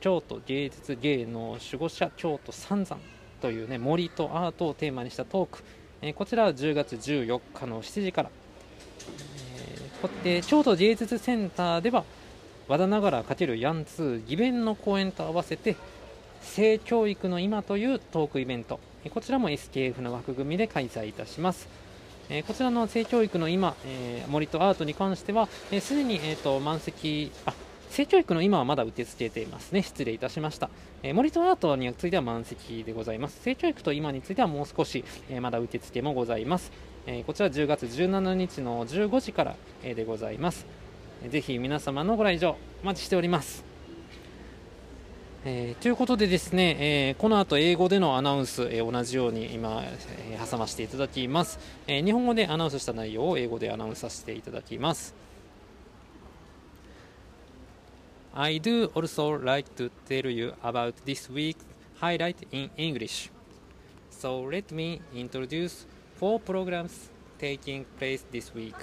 [0.00, 3.00] 京都芸術芸能守護者京都三山
[3.40, 5.64] というね森とアートをテーマにしたトーク、
[6.06, 8.30] え、こちらは10月14日の7時から、
[10.22, 12.04] えー、京都芸術センターでは
[12.68, 15.76] 和田ながら×ヤンツー義弁の公演と合わせて
[16.42, 18.80] 性教育の今というトークイベント。
[19.14, 21.68] こちらも SKF の枠組みで開催いたします。
[22.28, 25.48] えこちらの性教育の今、え森とアートに関しては
[25.80, 27.54] すで、に、えーと、満席あ
[27.94, 29.80] 性教育の今はまだ受け付けていますね。
[29.80, 30.68] 失礼いたしました、
[31.04, 33.40] え森とアートについては満席でございます。
[33.40, 36.72] 性教育と今についてはもう少し、えまだ受付もございます、
[37.06, 40.66] えこちら10月17日の15時から、えでございます。
[41.28, 43.64] ぜひ皆様のご来場お待ちしております。
[45.44, 55.23] えー、ということでですね、えー、この後英語でのアナウンス、えー、同じように今、え挟ませていただきます、え日本語でアナウンスした内容を英語でアナウンスさせていただきます。
[58.34, 61.64] I do also like to tell you about this week's
[62.00, 63.30] highlight in English
[64.24, 65.84] so let me introduce
[66.16, 68.74] four programs taking place this week.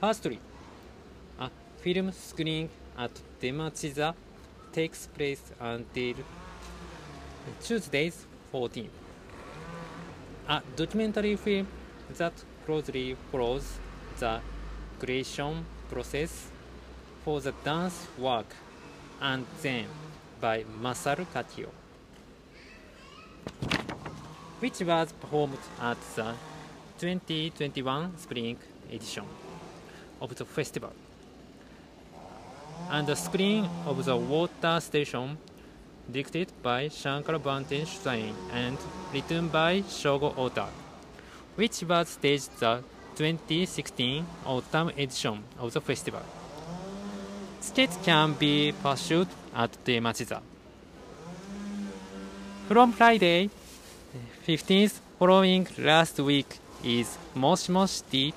[0.00, 0.40] Firstly,
[1.38, 1.48] a
[1.82, 4.14] film screening at Demachiza
[4.72, 6.14] takes place until
[7.62, 8.90] Tuesdays 14.
[10.48, 11.68] A documentary film
[12.18, 12.32] that
[12.66, 13.78] closely follows
[14.18, 14.40] the
[14.98, 16.50] creation process
[17.24, 18.46] for the dance work
[19.20, 19.86] and then
[20.40, 21.68] by Masaru Katio,
[24.58, 26.34] which was performed at the
[26.98, 28.56] 2021 spring
[28.90, 29.24] edition
[30.20, 30.92] of the festival.
[32.90, 35.38] And the screen of the water station,
[36.10, 38.76] directed by Shankar Banten Shusain and
[39.12, 40.66] written by Shogo Ota,
[41.54, 42.82] which was staged the
[43.14, 46.22] 2016 autumn edition of the festival.
[47.62, 50.40] Tickets can be purchased at the Machiza.
[52.66, 53.50] From Friday
[54.46, 58.34] 15th following last week is Moshi Tea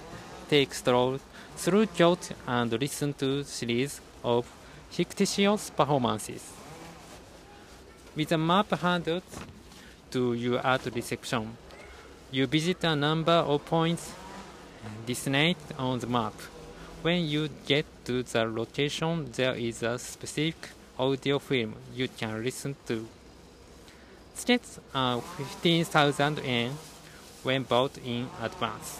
[0.47, 1.19] take stroll
[1.57, 4.45] through Kyoto and listen to series of
[4.91, 6.53] fictitious performances.
[8.15, 9.23] With a map handed
[10.11, 11.57] to you at reception,
[12.31, 14.13] you visit a number of points
[15.07, 16.33] designated on the map.
[17.01, 22.75] When you get to the location, there is a specific audio film you can listen
[22.87, 23.07] to.
[24.35, 26.71] Tickets are 15,000 yen
[27.43, 28.99] when bought in advance.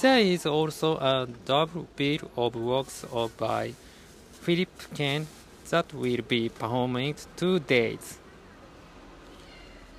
[0.00, 3.04] There is also a double bill of works
[3.36, 3.74] by
[4.32, 5.26] Philip Ken
[5.70, 8.18] that will be performing two days.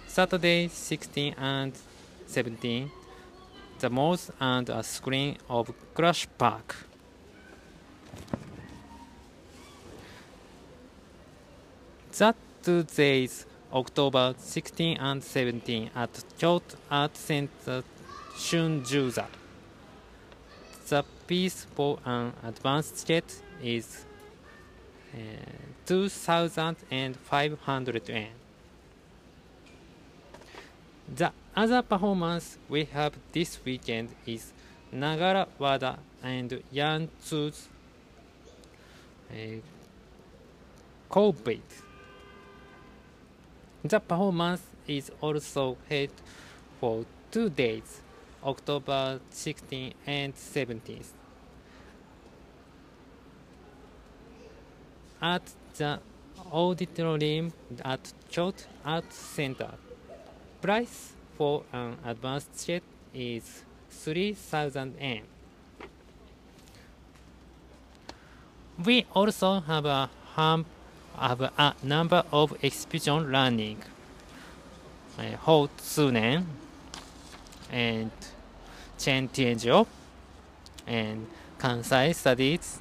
[0.08, 1.74] Saturday 16 and
[2.28, 2.92] 17,
[3.84, 6.86] the malls and a screen of Crash Park.
[12.18, 17.84] That two days, October 16 and 17 at Kyoto Art Center
[18.38, 19.26] Shunjuza.
[20.88, 24.06] The piece for an advance ticket is
[25.14, 25.18] uh,
[25.86, 28.28] 2,500 yen.
[31.14, 34.54] The other performance we have this weekend is
[34.94, 37.68] Nagara Wada and Yantsu's
[39.32, 39.36] uh,
[41.10, 41.60] Kobe.
[43.84, 46.10] The performance is also held
[46.80, 48.02] for two days,
[48.44, 51.12] October 16 and 17th.
[55.22, 55.42] At
[55.78, 56.00] the
[56.52, 59.72] auditorium at Chot Art Center.
[60.62, 65.22] Price for an advanced ticket is 3,000 yen.
[68.84, 70.66] We also have a, have
[71.42, 73.84] a number of exhibition running.
[75.18, 76.46] Uh, Hotsunen
[77.72, 78.12] and
[78.98, 79.86] Chen Tianzhou
[80.88, 81.28] and
[81.60, 82.80] Kansai Studies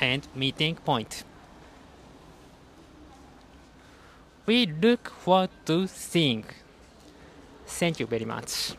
[0.00, 1.24] and Meeting Point.
[4.46, 6.44] We look forward to seeing.
[7.68, 8.76] Thank you very much.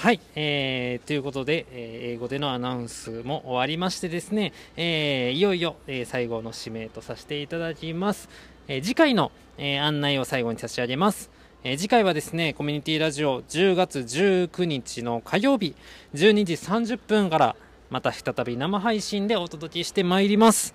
[0.00, 8.28] はい、えー、ということで、えー英語でのアナウンスも終わりましてですね、えーいよいよ、えー最後の指名とさせていただきます。
[8.68, 11.30] えー次回の、えー案内を最後に差し上げます。
[11.64, 15.74] えー次回はですね、コミュニティラジオ10月19日の火曜日
[16.14, 17.56] 12時30分から
[17.90, 20.74] また再び生配信でお届けしてまいります。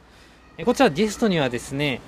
[0.58, 2.02] えーこちらゲストにはですね、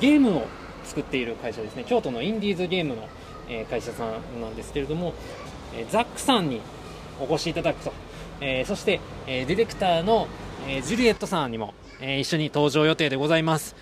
[0.00, 0.46] ゲームを
[0.86, 3.08] 作っている会社ですね、京都のインディーズゲームの、
[3.48, 5.12] え会社さんなんですけれども、
[5.74, 6.60] えザックさんに
[7.20, 7.92] お越しいただくと、
[8.40, 10.28] えそして、えディレクターの、
[10.68, 13.76] えジュリエットさんにも、え一緒に登場予定でございます。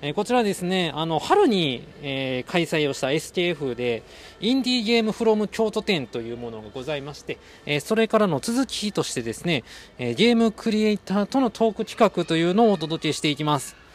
[0.00, 4.04] えこちらですね、あの春に、え開催をした SKF で
[4.40, 9.64] インディーゲームフロム京都店というものがございまして、えそれからの続きとしてですね、
[9.98, 13.87] えゲームクリエイターとのトーク企画というのをお届けしていきます。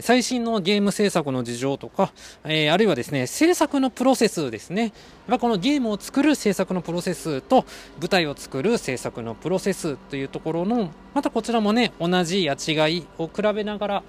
[0.00, 2.12] 最新のゲーム制作の事情とか、
[2.44, 4.92] えーあるいはですね、制作のプロセスですね。
[5.40, 7.64] このゲームを作る制作のプロセスと、
[8.00, 14.02] 舞台を作る制作のプロセスというところの、またこちらもね、同じや違いを比べながら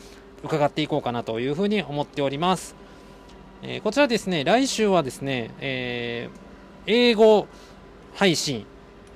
[0.44, 2.76] 伺っていこうかなというふうに思っております。
[3.64, 6.50] えーこちらですね、来週はですね、えー
[6.86, 7.48] 英語
[8.14, 8.66] 配信、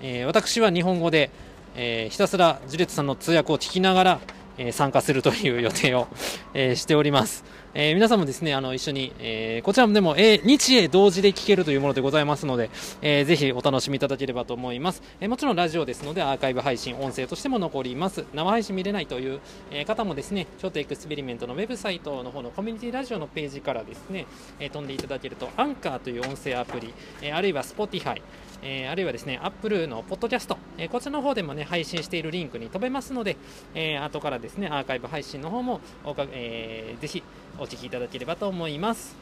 [0.01, 1.29] え私は日本語で、
[1.75, 4.19] えひたすらジュレットさんの通訳を聞きながら、
[4.57, 6.07] え参加するという予定を、
[6.53, 7.43] えしております。
[7.75, 12.69] え皆さんもですね、あの、一緒に、えこちらもでも、え日英同時で聞けるというものでございますので、
[13.01, 15.01] えーぜひお楽しみいただければと思います。
[15.19, 18.25] えもちろんラジオですので、アーカイブ配信、音声としても残ります。
[18.33, 19.39] 生配信見れないという、
[19.71, 24.27] え方もですね、ちょっとエクスペリメントのウェブサイトの方のコミュニティラジオのページからですね、
[24.59, 28.21] え飛んでいただけると、アンカーという音声アプリ、えあるいは Spotify、
[28.63, 33.35] えーあるいはですね、Apple のポッドキャスト、えーこちらの方でもね、配信しているリンクに飛べますので、
[33.75, 37.23] えー後からですね、アーカイブ配信の方もおか、えーぜひ
[37.59, 39.15] お聞きいただければと思います。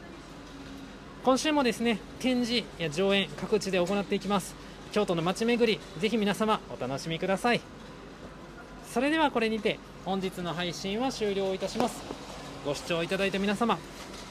[1.24, 4.54] 今週もですね、展示や上演各地で行っていきます。
[4.92, 7.60] 京都の街巡り、ぜひ皆様お楽しみください。
[8.92, 12.02] それではこれにて本日の配信は終了いたします。
[12.64, 13.78] ご視聴いただいた皆様、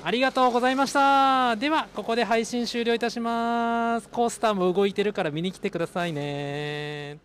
[0.04, 1.56] ありがとうございました。
[1.58, 4.10] では、ここで配信終了いたします。
[4.10, 7.20] コースターも動いてるから見に来てくださいね。